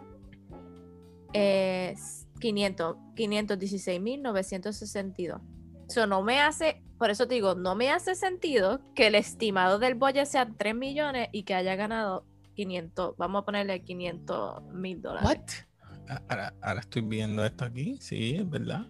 eh, 1.33 1.94
500, 2.40 2.96
516.962. 3.16 5.40
Eso 5.88 6.07
no 6.07 6.22
me 6.22 6.40
hace, 6.40 6.83
por 6.98 7.11
eso 7.11 7.27
te 7.29 7.35
digo, 7.35 7.55
no 7.55 7.74
me 7.74 7.90
hace 7.90 8.14
sentido 8.14 8.81
que 8.94 9.09
el 9.09 9.14
estimado 9.14 9.79
del 9.79 9.94
budget 9.94 10.27
sea 10.27 10.48
3 10.48 10.74
millones 10.74 11.29
y 11.33 11.42
que 11.42 11.55
haya 11.55 11.77
ganado 11.77 12.24
500, 12.55 13.16
vamos 13.16 13.42
a 13.42 13.44
ponerle 13.44 13.83
500 13.83 14.62
mil 14.72 15.03
dólares. 15.03 15.66
Ah, 16.09 16.22
Ahora, 16.29 16.55
ahora 16.61 16.81
estoy 16.81 17.03
viendo 17.03 17.44
esto 17.44 17.64
aquí, 17.64 17.96
sí, 18.00 18.37
es 18.37 18.48
verdad. 18.48 18.87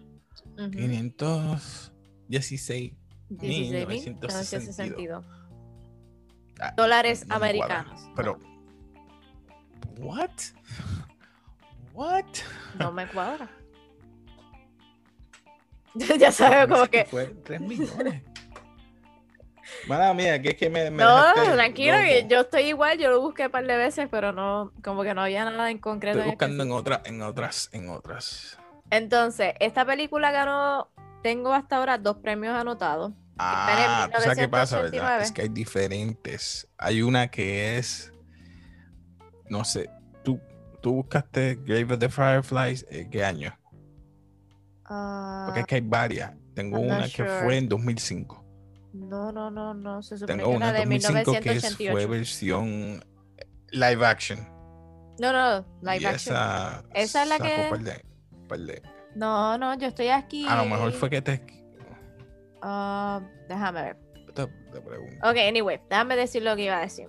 Ujú. 0.57 0.71
516 0.71 2.93
16.962 3.29 5.23
Ah, 5.23 5.44
dólares 6.75 7.27
no 7.27 7.39
me 7.39 7.57
cuadra, 7.57 7.79
americanos. 7.79 8.11
Pero, 8.15 8.39
¿what? 9.97 10.29
¿What? 11.93 12.25
No 12.77 12.91
me 12.91 13.07
cuadra. 13.07 13.49
ya 16.19 16.31
sabes, 16.31 16.67
como 16.67 16.87
que. 16.87 17.05
Fue 17.05 17.27
3 17.27 17.61
millones. 17.61 18.21
Mala 19.87 20.13
mía, 20.13 20.41
que 20.41 20.49
es 20.49 20.55
que 20.55 20.69
me. 20.69 20.89
me 20.91 21.03
No, 21.03 21.33
tranquilo, 21.33 21.97
que 21.97 22.21
loco. 22.21 22.27
yo 22.29 22.41
estoy 22.41 22.63
igual, 22.63 22.97
yo 22.97 23.09
lo 23.09 23.21
busqué 23.21 23.45
un 23.45 23.51
par 23.51 23.65
de 23.65 23.77
veces, 23.77 24.07
pero 24.09 24.31
no, 24.31 24.71
como 24.83 25.03
que 25.03 25.13
no 25.13 25.21
había 25.21 25.45
nada 25.45 25.69
en 25.71 25.77
concreto. 25.77 26.19
Estoy 26.19 26.31
en 26.31 26.37
buscando 26.37 26.63
en, 26.63 26.71
otra, 26.71 27.01
en 27.05 27.21
otras, 27.21 27.69
en 27.71 27.89
otras. 27.89 28.57
Entonces, 28.89 29.53
esta 29.59 29.85
película 29.85 30.31
ganó, 30.31 30.89
tengo 31.23 31.53
hasta 31.53 31.77
ahora 31.77 31.97
dos 31.97 32.17
premios 32.17 32.55
anotados. 32.55 33.13
Ah, 33.37 34.09
¿tú 34.13 34.21
sabes 34.21 34.37
qué 34.37 34.47
pasa, 34.47 34.77
verdad? 34.77 34.91
1989. 34.93 35.23
Es 35.23 35.31
que 35.31 35.41
hay 35.41 35.49
diferentes. 35.49 36.67
Hay 36.77 37.01
una 37.01 37.27
que 37.29 37.77
es. 37.77 38.11
No 39.49 39.63
sé, 39.65 39.89
tú, 40.23 40.39
tú 40.81 40.93
buscaste 40.95 41.55
Grave 41.65 41.93
of 41.93 41.99
the 41.99 42.09
Fireflies, 42.09 42.85
eh, 42.89 43.07
¿qué 43.11 43.23
año? 43.23 43.57
Porque 44.83 44.89
Ah, 44.89 45.53
es 45.57 45.65
que 45.65 45.75
hay 45.75 45.81
varias. 45.81 46.31
Tengo 46.53 46.77
I'm 46.77 46.87
una 46.87 47.09
que 47.09 47.25
fue 47.25 47.57
en 47.57 47.67
2005. 47.67 48.43
no, 48.93 49.31
no, 49.31 49.51
no, 49.51 49.73
no, 49.73 50.01
se 50.01 50.17
supone 50.17 50.37
Tengo 50.37 50.51
que 50.51 50.57
una 50.57 50.67
en 50.69 50.73
de 50.73 50.79
2005 50.97 51.31
que 51.41 51.51
es- 51.51 51.63
1988. 51.63 51.91
fue 51.91 52.05
versión 52.05 53.05
live 53.71 54.05
action. 54.05 54.39
No, 55.19 55.31
no, 55.33 55.65
live 55.81 55.99
y 56.01 56.05
action. 56.05 56.35
Esa, 56.35 56.83
Esa 56.93 57.23
es 57.23 57.29
la 57.29 57.37
que- 57.39 57.67
par 57.69 57.79
de- 57.79 58.05
par 58.47 58.59
de- 58.59 58.81
No, 59.15 59.57
no, 59.57 59.77
yo 59.77 59.87
estoy 59.87 60.07
aquí. 60.09 60.45
A 60.47 60.63
lo 60.63 60.65
mejor 60.69 60.91
fue 60.93 61.09
que 61.09 61.21
te, 61.21 61.41
Ah, 62.61 63.21
déjame 63.47 63.81
ver. 63.81 63.97
te, 64.33 64.47
te 64.47 64.81
pregunto. 64.81 65.15
Ok, 65.29 65.37
anyway, 65.47 65.79
déjame 65.89 66.15
decir 66.15 66.43
lo 66.43 66.55
que 66.55 66.65
iba 66.65 66.77
a 66.77 66.81
decir. 66.81 67.07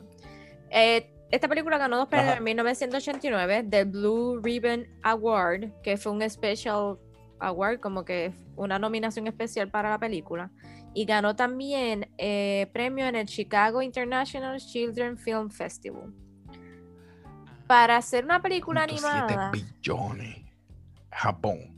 Eh, 0.71 1.13
esta 1.31 1.49
película 1.49 1.77
ganó 1.79 1.97
dos 1.97 2.09
premios 2.09 2.37
en 2.37 2.45
1989 2.45 3.65
del 3.65 3.87
Blue 3.87 4.41
Ribbon 4.43 4.87
Award, 5.03 5.83
que 5.83 5.97
fue 5.97 6.13
un 6.13 6.29
special 6.29 6.99
award, 7.41 7.81
como 7.81 8.05
que 8.05 8.33
una 8.57 8.79
nominación 8.79 9.27
especial 9.27 9.71
para 9.71 9.91
la 9.91 9.99
película. 9.99 10.51
Y 10.95 11.05
ganó 11.05 11.35
también 11.37 12.09
eh, 12.17 12.71
premio 12.73 13.07
en 13.07 13.17
el 13.17 13.27
Chicago 13.27 13.83
International 13.83 14.59
Children 14.59 15.19
Film 15.19 15.51
Festival. 15.51 16.13
Para 17.67 17.97
hacer 17.97 18.25
una 18.25 18.41
película 18.41 18.87
7 18.89 19.05
animada. 19.07 19.51
billones. 19.51 20.37
Japón. 21.11 21.75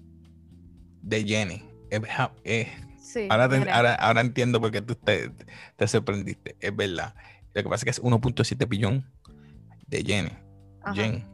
De 1.02 1.24
yenes. 1.24 1.62
Es 1.90 2.02
es- 2.44 2.68
Sí, 3.08 3.26
ahora, 3.30 3.48
te- 3.48 3.70
ahora, 3.70 3.94
ahora 3.94 4.20
entiendo 4.20 4.60
por 4.60 4.70
qué 4.70 4.82
tú 4.82 4.94
te, 4.94 5.30
te 5.76 5.88
sorprendiste. 5.88 6.56
Es 6.60 6.74
verdad. 6.76 7.14
Lo 7.54 7.62
que 7.62 7.68
pasa 7.68 7.80
es 7.80 7.84
que 7.84 7.90
es 7.90 8.02
1.7 8.02 8.68
billón 8.68 9.10
de 9.86 10.02
yenes. 10.02 10.32
Yen. 10.94 11.24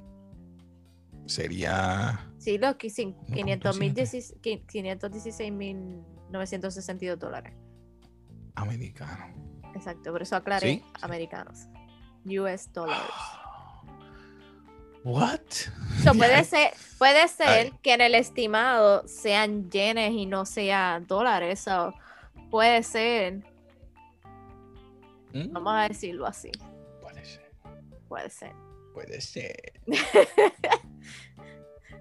Sería. 1.26 2.20
Sí, 2.38 2.58
los 2.58 2.74
qui- 2.76 2.90
cin- 2.90 3.16
500 3.32 3.78
mil 3.78 3.94
1.7. 3.94 4.66
516 4.66 5.52
mil 5.52 6.02
962 6.30 7.18
dólares. 7.18 7.52
americano. 8.56 9.34
Exacto, 9.74 10.12
por 10.12 10.22
eso 10.22 10.36
aclaré 10.36 10.74
sí. 10.74 10.82
americanos. 11.02 11.66
US 12.24 12.70
dollars. 12.72 13.02
What? 15.04 15.40
So, 16.02 16.12
puede 16.14 16.42
ser, 16.44 16.72
puede 16.98 17.28
ser 17.28 17.72
que 17.82 17.92
en 17.94 18.00
el 18.00 18.14
estimado 18.14 19.06
sean 19.06 19.70
yenes 19.70 20.12
y 20.12 20.26
no 20.26 20.44
sean 20.46 21.06
dólares. 21.06 21.60
So, 21.60 21.94
puede 22.50 22.82
ser, 22.82 23.42
Mm, 25.32 25.52
vamos 25.52 25.74
a 25.74 25.88
decirlo 25.88 26.26
así. 26.26 26.52
Puede 27.02 27.24
ser. 27.24 27.50
Puede 28.08 28.30
ser. 28.30 28.52
Puede 28.94 29.20
ser. 29.20 29.72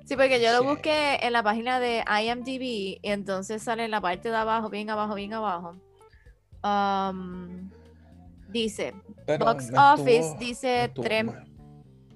Sí, 0.06 0.18
porque 0.18 0.42
yo 0.42 0.52
lo 0.52 0.64
busqué 0.66 1.16
en 1.22 1.32
la 1.32 1.42
página 1.44 1.80
de 1.80 2.04
IMDb 2.24 2.62
y 2.62 3.00
entonces 3.04 3.64
sale 3.64 3.86
en 3.86 3.92
la 3.92 4.02
parte 4.02 4.30
de 4.30 4.36
abajo, 4.36 4.70
bien 4.70 4.90
abajo, 4.90 5.16
bien 5.16 5.34
abajo. 5.34 5.78
Um, 6.62 7.70
dice, 8.50 8.94
Pero 9.26 9.46
Box 9.46 9.72
Office 9.74 10.20
estuvo- 10.20 10.40
dice 10.40 10.78
no 10.78 10.84
estuvo 10.84 11.04
tres- 11.06 11.24
mal. 11.26 11.48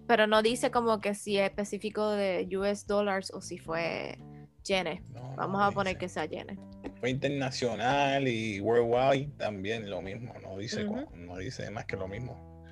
Pero 0.08 0.26
no 0.28 0.42
dice 0.42 0.72
como 0.72 1.00
que 1.02 1.14
si 1.14 1.38
es 1.38 1.46
específico 1.50 2.10
de 2.12 2.48
US 2.58 2.86
dollars 2.88 3.32
o 3.34 3.42
si 3.42 3.58
fue 3.58 4.18
yenes. 4.64 5.02
No, 5.12 5.36
Vamos 5.36 5.60
no 5.60 5.64
a 5.66 5.72
poner 5.72 5.94
dice. 5.94 6.00
que 6.00 6.10
sea 6.10 6.26
yenes. 6.26 6.58
Fue 7.00 7.10
internacional 7.10 8.28
y 8.28 8.60
worldwide 8.60 9.30
también 9.38 9.90
lo 9.90 10.02
mismo. 10.02 10.34
No 10.42 10.58
dice, 10.58 10.86
Ujú. 10.86 11.06
cu- 11.06 11.16
no 11.16 11.38
dice 11.38 11.70
más 11.72 11.86
que 11.86 11.96
lo 11.96 12.08
mismo. 12.08 12.64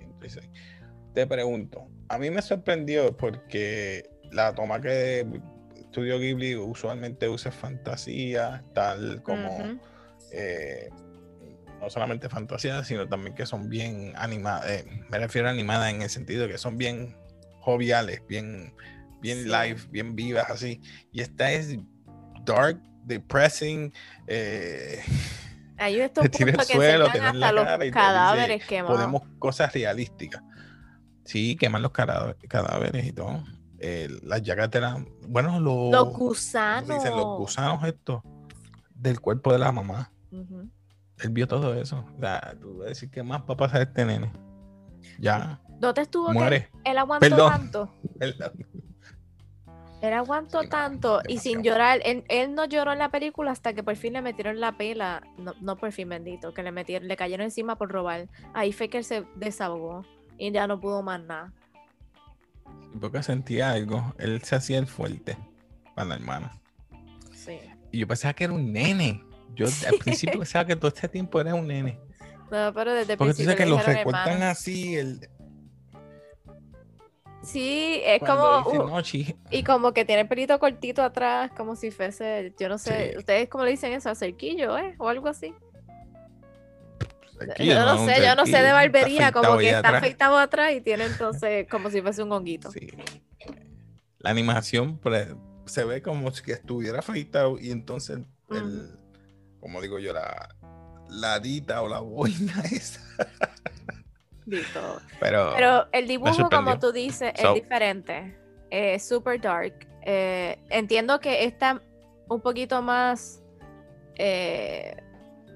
Entonces, 0.00 0.48
te 1.12 1.26
pregunto, 1.26 1.88
a 2.08 2.18
mí 2.18 2.30
me 2.30 2.40
sorprendió 2.42 3.16
porque 3.16 4.08
la 4.32 4.54
toma 4.54 4.80
que 4.80 5.26
Studio 5.88 6.18
Ghibli 6.18 6.56
usualmente 6.56 7.28
usa 7.28 7.50
fantasía, 7.52 8.64
tal 8.74 9.22
como 9.22 9.78
eh, 10.32 10.88
no 11.80 11.90
solamente 11.90 12.28
fantasía, 12.28 12.82
sino 12.84 13.06
también 13.08 13.34
que 13.34 13.46
son 13.46 13.68
bien 13.68 14.12
animadas. 14.16 14.68
eh, 14.70 14.84
me 15.10 15.18
refiero 15.18 15.48
a 15.48 15.50
animadas 15.50 15.92
en 15.92 16.02
el 16.02 16.10
sentido 16.10 16.42
de 16.46 16.52
que 16.52 16.58
son 16.58 16.78
bien 16.78 17.16
joviales, 17.60 18.22
bien, 18.28 18.74
bien 19.20 19.38
Sí. 19.38 19.44
live, 19.44 19.76
bien 19.90 20.14
vivas 20.16 20.50
así. 20.50 20.80
Y 21.12 21.20
esta 21.20 21.50
es 21.52 21.76
dark, 22.44 22.80
depressing. 23.04 23.92
eh, 24.26 25.00
Hay 25.78 26.00
estos 26.00 26.22
te 26.30 26.30
tira 26.30 26.52
que 26.64 26.64
suelo, 26.74 27.10
te 27.10 27.18
dan 27.18 27.38
la 27.40 27.46
hasta 27.48 27.52
los 27.54 27.64
cara 27.64 27.74
y 27.76 27.78
te 27.78 27.84
dice, 27.86 27.94
cadáveres 27.94 28.64
quemados. 28.66 28.96
podemos 28.96 29.22
cosas 29.38 29.72
realísticas. 29.72 30.42
Sí, 31.24 31.56
queman 31.56 31.82
los 31.82 31.92
cadáver- 31.92 32.36
cadáveres 32.48 33.04
y 33.04 33.12
todo. 33.12 33.44
Eh, 33.78 34.08
las 34.22 34.42
llagas 34.42 34.70
de 34.70 34.80
la. 34.80 35.04
Bueno, 35.28 35.60
los. 35.60 35.90
Los 35.92 36.04
¿cómo 36.06 36.18
gusanos. 36.28 36.88
dicen? 36.88 37.10
Los 37.16 37.38
gusanos 37.38 37.84
estos 37.84 38.22
del 38.94 39.20
cuerpo 39.20 39.52
de 39.52 39.58
la 39.58 39.70
mamá. 39.72 40.10
Ujú. 40.30 40.70
Él 41.20 41.30
vio 41.30 41.46
todo 41.48 41.74
eso. 41.74 42.04
O 42.16 42.20
sea, 42.20 42.54
tú 42.60 42.78
vas 42.78 42.86
a 42.86 42.88
decir, 42.90 43.10
¿qué 43.10 43.22
más 43.22 43.40
va 43.42 43.54
a 43.54 43.56
pasar 43.56 43.82
este 43.82 44.04
nene? 44.04 44.30
Ya, 45.18 45.60
¿No 45.80 45.92
te 45.94 46.00
estuvo 46.02 46.28
que 46.28 46.32
muere. 46.34 46.70
él 46.84 46.98
aguantó 46.98 47.28
Perdón. 47.28 47.52
tanto? 47.52 47.94
¿verdad? 48.16 48.52
Él 50.02 50.12
aguantó 50.12 50.62
Sí, 50.62 50.68
tanto 50.68 51.20
y 51.26 51.38
sin 51.38 51.62
llorar. 51.62 52.00
Él, 52.04 52.24
él 52.28 52.54
no 52.54 52.66
lloró 52.66 52.92
en 52.92 52.98
la 52.98 53.10
película 53.10 53.50
hasta 53.50 53.72
que 53.72 53.82
por 53.82 53.96
fin 53.96 54.12
le 54.12 54.22
metieron 54.22 54.60
la 54.60 54.76
pela. 54.76 55.22
No, 55.38 55.54
no 55.60 55.76
por 55.76 55.90
fin, 55.92 56.08
bendito. 56.08 56.52
Que 56.52 56.62
le 56.62 56.70
metieron, 56.70 57.08
le 57.08 57.16
cayeron 57.16 57.44
encima 57.44 57.76
por 57.76 57.90
robar. 57.90 58.28
Ahí 58.54 58.72
fue 58.72 58.88
que 58.88 58.98
él 58.98 59.04
se 59.04 59.24
desahogó 59.36 60.04
y 60.38 60.52
ya 60.52 60.66
no 60.66 60.80
pudo 60.80 61.02
más 61.02 61.20
nada. 61.22 61.52
Porque 63.00 63.22
sentía 63.22 63.70
algo. 63.70 64.14
Él 64.18 64.42
se 64.42 64.56
hacía 64.56 64.78
el 64.78 64.86
fuerte 64.86 65.36
para 65.94 66.08
la 66.10 66.14
hermana. 66.16 66.52
Sí. 67.32 67.58
Y 67.90 68.00
yo 68.00 68.06
pensaba 68.06 68.34
que 68.34 68.44
era 68.44 68.52
un 68.52 68.72
nene. 68.72 69.22
Yo 69.54 69.66
al 69.88 69.98
principio 69.98 70.38
pensaba 70.40 70.64
que 70.66 70.76
todo 70.76 70.88
este 70.88 71.08
tiempo 71.08 71.40
era 71.40 71.54
un 71.54 71.66
nene. 71.66 71.98
No, 72.50 72.72
pero 72.74 72.92
desde 72.94 73.12
el 73.12 73.18
Porque 73.18 73.34
tú 73.34 73.42
sabes 73.42 73.56
que 73.56 73.66
los 73.66 73.86
hermano. 73.86 74.44
así. 74.46 74.96
El, 74.96 75.28
Sí, 77.42 78.00
es 78.04 78.18
cuando 78.20 78.62
como. 78.64 78.84
uh, 78.84 78.88
"No, 78.88 79.02
chi-". 79.02 79.36
y 79.52 79.62
como 79.62 79.92
que 79.92 80.04
tiene 80.04 80.22
el 80.22 80.28
pelito 80.28 80.58
cortito 80.58 81.02
atrás, 81.02 81.52
como 81.56 81.76
si 81.76 81.92
fuese, 81.92 82.52
yo 82.58 82.68
no 82.68 82.76
sé, 82.76 83.12
Sí. 83.12 83.18
ustedes 83.18 83.48
como 83.48 83.64
le 83.64 83.70
dicen 83.70 83.92
eso, 83.92 84.12
cerquillo, 84.16 84.76
¿eh? 84.76 84.96
O 84.98 85.08
algo 85.08 85.28
así. 85.28 85.54
Yo 87.58 87.74
no 87.84 88.00
un 88.00 88.08
sé, 88.08 88.20
yo 88.24 88.34
no 88.34 88.46
sé 88.46 88.62
de 88.62 88.72
barbería, 88.72 89.30
como 89.30 89.58
que 89.58 89.66
está 89.68 89.78
atrás. 89.80 89.94
afeitado 90.02 90.38
atrás 90.38 90.72
y 90.72 90.80
tiene 90.80 91.04
entonces 91.04 91.66
como 91.70 91.90
si 91.90 92.00
fuese 92.02 92.22
un 92.22 92.32
honguito. 92.32 92.70
Sí. 92.72 92.88
La 94.18 94.30
animación 94.30 94.98
pre- 94.98 95.36
se 95.66 95.84
ve 95.84 96.02
como 96.02 96.30
si 96.32 96.50
estuviera 96.50 96.98
afeitado 97.00 97.58
y 97.60 97.70
entonces, 97.70 98.20
el. 98.50 98.90
Como 99.66 99.80
digo 99.82 99.98
yo, 99.98 100.12
la, 100.12 100.48
la 101.08 101.34
arita 101.34 101.82
o 101.82 101.88
la 101.88 101.98
boina 101.98 102.54
esa. 102.72 103.00
Dito. 104.44 105.00
Pero, 105.18 105.52
Pero 105.56 105.88
el 105.90 106.06
dibujo, 106.06 106.48
como 106.48 106.78
tú 106.78 106.92
dices, 106.92 107.32
es 107.34 107.40
So- 107.42 107.54
diferente. 107.54 108.38
Es 108.70 109.08
super 109.08 109.40
dark. 109.40 109.74
Eh, 110.02 110.56
entiendo 110.70 111.18
que 111.18 111.44
está 111.44 111.82
un 112.28 112.40
poquito 112.40 112.80
más 112.80 113.42
eh, 114.14 114.96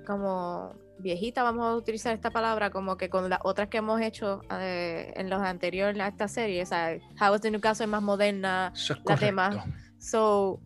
como 0.05 0.75
viejita, 0.99 1.45
vamos 1.45 1.67
a 1.67 1.77
utilizar 1.77 2.13
esta 2.15 2.31
palabra, 2.33 2.71
como 2.71 2.97
que 2.97 3.09
con 3.09 3.31
las 3.31 3.39
otras 3.45 3.69
que 3.69 3.79
hemos 3.79 4.01
hecho 4.01 4.43
eh, 4.51 5.13
en 5.15 5.31
los 5.31 5.41
anteriores 5.41 6.01
a 6.03 6.09
esta 6.09 6.27
serie. 6.27 6.61
O 6.63 6.67
sea, 6.67 6.99
House 7.17 7.41
de 7.43 7.53
Newcastle 7.53 7.85
es 7.85 7.91
más 7.91 8.03
moderna. 8.03 8.73
eso 8.75 8.95
es 8.95 8.99
las 8.99 9.05
correcto. 9.05 9.27
demás. 9.27 9.57
So, 10.01 10.61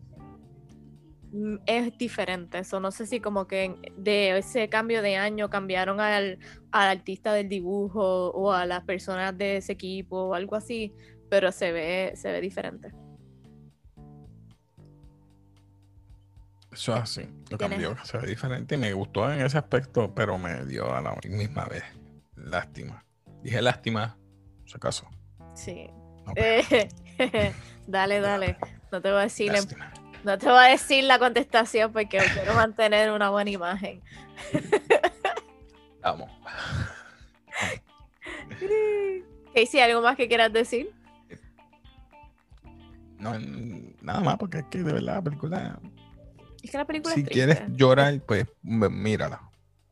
es 1.65 1.97
diferente. 1.97 2.63
So, 2.63 2.79
no 2.79 2.91
sé 2.91 3.05
si 3.05 3.19
como 3.19 3.47
que 3.47 3.75
de 3.97 4.37
ese 4.37 4.69
cambio 4.69 5.01
de 5.01 5.17
año 5.17 5.49
cambiaron 5.49 5.99
al, 5.99 6.39
al 6.71 6.97
artista 6.97 7.33
del 7.33 7.49
dibujo 7.49 8.29
o 8.31 8.51
a 8.51 8.65
las 8.65 8.83
personas 8.83 9.37
de 9.37 9.57
ese 9.57 9.73
equipo 9.73 10.23
o 10.23 10.33
algo 10.33 10.55
así, 10.55 10.93
pero 11.29 11.51
se 11.51 11.71
ve, 11.71 12.13
se 12.15 12.31
ve 12.31 12.41
diferente. 12.41 12.91
Eso 16.71 16.93
es 16.93 17.01
así. 17.01 17.29
Lo 17.49 17.57
cambió, 17.57 17.95
se 18.03 18.17
ve 18.17 18.27
diferente 18.27 18.75
y 18.75 18.77
me 18.77 18.91
gustó 18.91 19.31
en 19.31 19.41
ese 19.41 19.57
aspecto, 19.57 20.13
pero 20.13 20.37
me 20.37 20.65
dio 20.65 20.93
a 20.93 21.01
la 21.01 21.15
misma 21.23 21.65
vez. 21.65 21.83
Lástima. 22.35 23.05
Dije 23.41 23.61
lástima, 23.61 24.17
si 24.65 24.75
acaso. 24.75 25.07
Sí. 25.53 25.87
No, 26.25 26.33
pero 26.33 26.63
Eh, 27.17 27.53
dale, 27.87 28.19
dale. 28.19 28.57
No 28.91 29.01
te 29.01 29.09
voy 29.09 29.19
a 29.19 29.23
decir, 29.23 29.53
lástima. 29.53 29.93
No 30.25 30.37
te 30.39 30.47
voy 30.47 30.57
a 30.57 30.69
decir 30.69 31.03
la 31.03 31.19
contestación 31.19 31.93
porque 31.93 32.17
quiero 32.33 32.55
mantener 32.55 33.11
una 33.11 33.29
buena 33.29 33.51
imagen. 33.51 34.01
Vamos. 36.01 36.29
Casey, 39.53 39.79
¿algo 39.79 40.01
más 40.01 40.17
que 40.17 40.27
quieras 40.27 40.51
decir? 40.51 40.91
No, 43.19 43.33
nada 44.01 44.19
más, 44.21 44.37
porque 44.37 44.59
es 44.59 44.65
que 44.65 44.79
de 44.79 44.93
verdad 44.93 45.15
la 45.15 45.21
película. 45.21 45.79
Es 46.61 46.71
que 46.71 46.77
la 46.77 46.85
película 46.85 47.13
Si 47.13 47.21
es 47.21 47.29
quieres 47.29 47.61
llorar, 47.69 48.19
pues 48.21 48.45
mírala. 48.61 49.41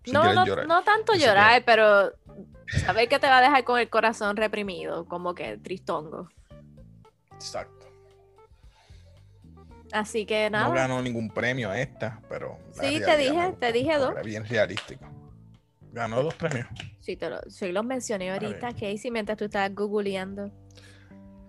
Si 0.04 0.12
no, 0.12 0.34
no, 0.34 0.46
llorar. 0.46 0.68
no 0.68 0.84
tanto 0.84 1.14
llorar, 1.14 1.64
pero 1.66 2.12
saber 2.86 3.08
que 3.08 3.20
te 3.20 3.28
va 3.28 3.38
a 3.38 3.42
dejar 3.42 3.64
con 3.64 3.80
el 3.80 3.90
corazón 3.90 4.36
reprimido, 4.36 5.06
como 5.06 5.36
que 5.36 5.58
tristongo. 5.58 6.28
Exacto. 7.34 7.84
Así 9.94 10.26
que 10.26 10.50
No 10.50 10.58
nada. 10.58 10.74
ganó 10.74 11.02
ningún 11.02 11.30
premio 11.30 11.72
esta, 11.72 12.20
pero. 12.28 12.58
Sí, 12.72 13.00
te 13.00 13.16
dije, 13.16 13.54
te 13.60 13.72
dije 13.72 13.98
dos. 13.98 14.14
Bien 14.26 14.44
realístico. 14.46 15.06
Ganó 15.92 16.24
dos 16.24 16.34
premios. 16.34 16.68
Sí, 17.00 17.16
te 17.16 17.30
lo, 17.30 17.40
sí 17.48 17.72
los 17.72 17.86
mencioné 17.86 18.32
ahorita, 18.32 18.72
Casey, 18.74 19.12
mientras 19.12 19.38
tú 19.38 19.46
estabas 19.46 19.74
googleando. 19.76 20.50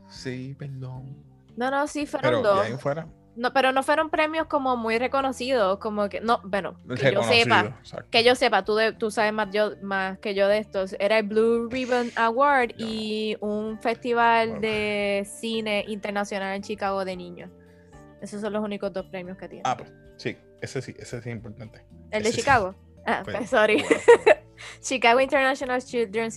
Sí, 0.08 0.54
perdón. 0.58 1.16
No, 1.56 1.70
no, 1.70 1.86
sí, 1.86 2.04
fueron 2.06 2.42
Pero 2.42 2.42
dos. 2.42 2.60
de 2.66 2.72
ahí 2.72 2.78
fuera. 2.78 3.06
No, 3.36 3.52
pero 3.52 3.72
no 3.72 3.82
fueron 3.82 4.10
premios 4.10 4.46
como 4.46 4.76
muy 4.76 4.96
reconocidos, 4.98 5.78
como 5.78 6.08
que, 6.08 6.20
no, 6.20 6.40
bueno, 6.44 6.78
que 6.94 7.12
yo 7.12 7.22
sepa, 7.24 7.80
que 8.10 8.22
yo 8.22 8.36
sepa, 8.36 8.64
tú, 8.64 8.76
tú 8.96 9.10
sabes 9.10 9.32
más, 9.32 9.48
yo, 9.52 9.72
más 9.82 10.18
que 10.20 10.34
yo 10.34 10.46
de 10.46 10.58
estos, 10.58 10.94
era 11.00 11.18
el 11.18 11.26
Blue 11.26 11.68
Ribbon 11.68 12.12
Award 12.14 12.74
y 12.78 13.36
un 13.40 13.80
festival 13.80 14.60
de 14.60 15.26
cine 15.40 15.84
internacional 15.88 16.54
en 16.54 16.62
Chicago 16.62 17.04
de 17.04 17.16
niños. 17.16 17.50
Esos 18.24 18.40
son 18.40 18.54
los 18.54 18.64
únicos 18.64 18.90
dos 18.90 19.04
premios 19.06 19.36
que 19.36 19.48
tiene. 19.48 19.62
Ah, 19.66 19.76
pues 19.76 19.92
sí, 20.16 20.34
ese 20.62 20.80
sí, 20.80 20.94
ese 20.98 21.20
sí 21.20 21.28
es 21.28 21.36
importante. 21.36 21.84
¿El 22.10 22.22
de 22.22 22.32
Chicago? 22.32 22.74
Ah, 23.06 23.22
pues, 23.22 23.50
sorry. 23.50 23.84
Chicago 24.80 25.20
International 25.20 25.82
Children's 25.82 26.36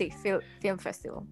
Film 0.59 0.79
Festival. 0.79 1.23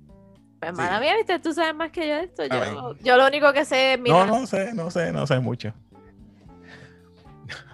Pues, 0.62 0.74
mala 0.74 1.02
mía, 1.02 1.16
¿viste? 1.18 1.40
Tú 1.40 1.54
sabes 1.54 1.76
más 1.76 1.92
que 1.92 2.08
yo 2.08 2.16
de 2.16 2.24
esto. 2.24 2.46
Yo, 2.46 2.96
yo 3.02 3.18
lo 3.18 3.28
único 3.28 3.52
que 3.52 3.66
sé 3.66 3.96
es. 3.96 4.00
Mira... 4.00 4.26
No, 4.26 4.40
no 4.40 4.48
sé, 4.48 4.74
no 4.74 4.90
sé, 4.90 5.12
no 5.12 5.28
sé 5.28 5.40
mucho. 5.40 5.74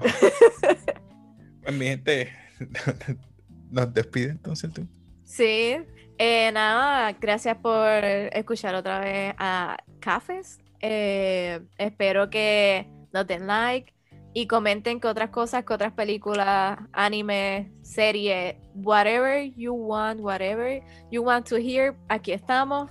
pues 1.62 1.76
mi 1.76 1.86
gente, 1.86 2.34
nos 3.70 3.94
despide 3.94 4.32
entonces 4.32 4.74
tú. 4.74 4.88
Sí, 5.24 5.78
eh, 6.17 6.52
nada, 6.52 7.12
gracias 7.13 7.58
por 7.58 7.88
escuchar 8.04 8.74
otra 8.74 9.00
vez 9.02 9.36
a 9.38 9.78
Cafés. 10.00 10.60
Eh, 10.82 11.62
espero 11.78 12.30
que 12.30 12.88
nos 13.13 13.28
den 13.28 13.48
like 13.48 13.94
y 14.34 14.48
comenten 14.48 15.00
que 15.00 15.08
otras 15.08 15.30
cosas, 15.30 15.65
que 15.65 15.74
otras 15.74 15.94
películas, 15.94 16.80
anime, 16.94 17.72
series, 17.82 18.56
whatever 18.76 19.52
you 19.56 19.74
want, 19.74 20.22
whatever 20.22 20.82
you 21.12 21.22
want 21.22 21.48
to 21.48 21.58
hear, 21.58 21.96
aquí 22.08 22.32
estamos. 22.32 22.89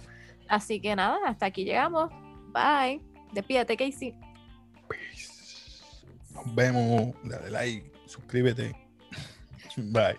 Así 0.49 0.81
que 0.81 0.95
nada, 0.95 1.19
hasta 1.27 1.47
aquí 1.47 1.65
llegamos. 1.65 2.11
Bye. 2.53 3.01
Despídate, 3.33 3.77
Casey. 3.77 4.15
Nos 6.35 6.55
vemos. 6.55 7.15
Dale 7.23 7.51
like, 7.51 7.93
suscríbete. 8.07 8.75
Bye. 9.77 10.19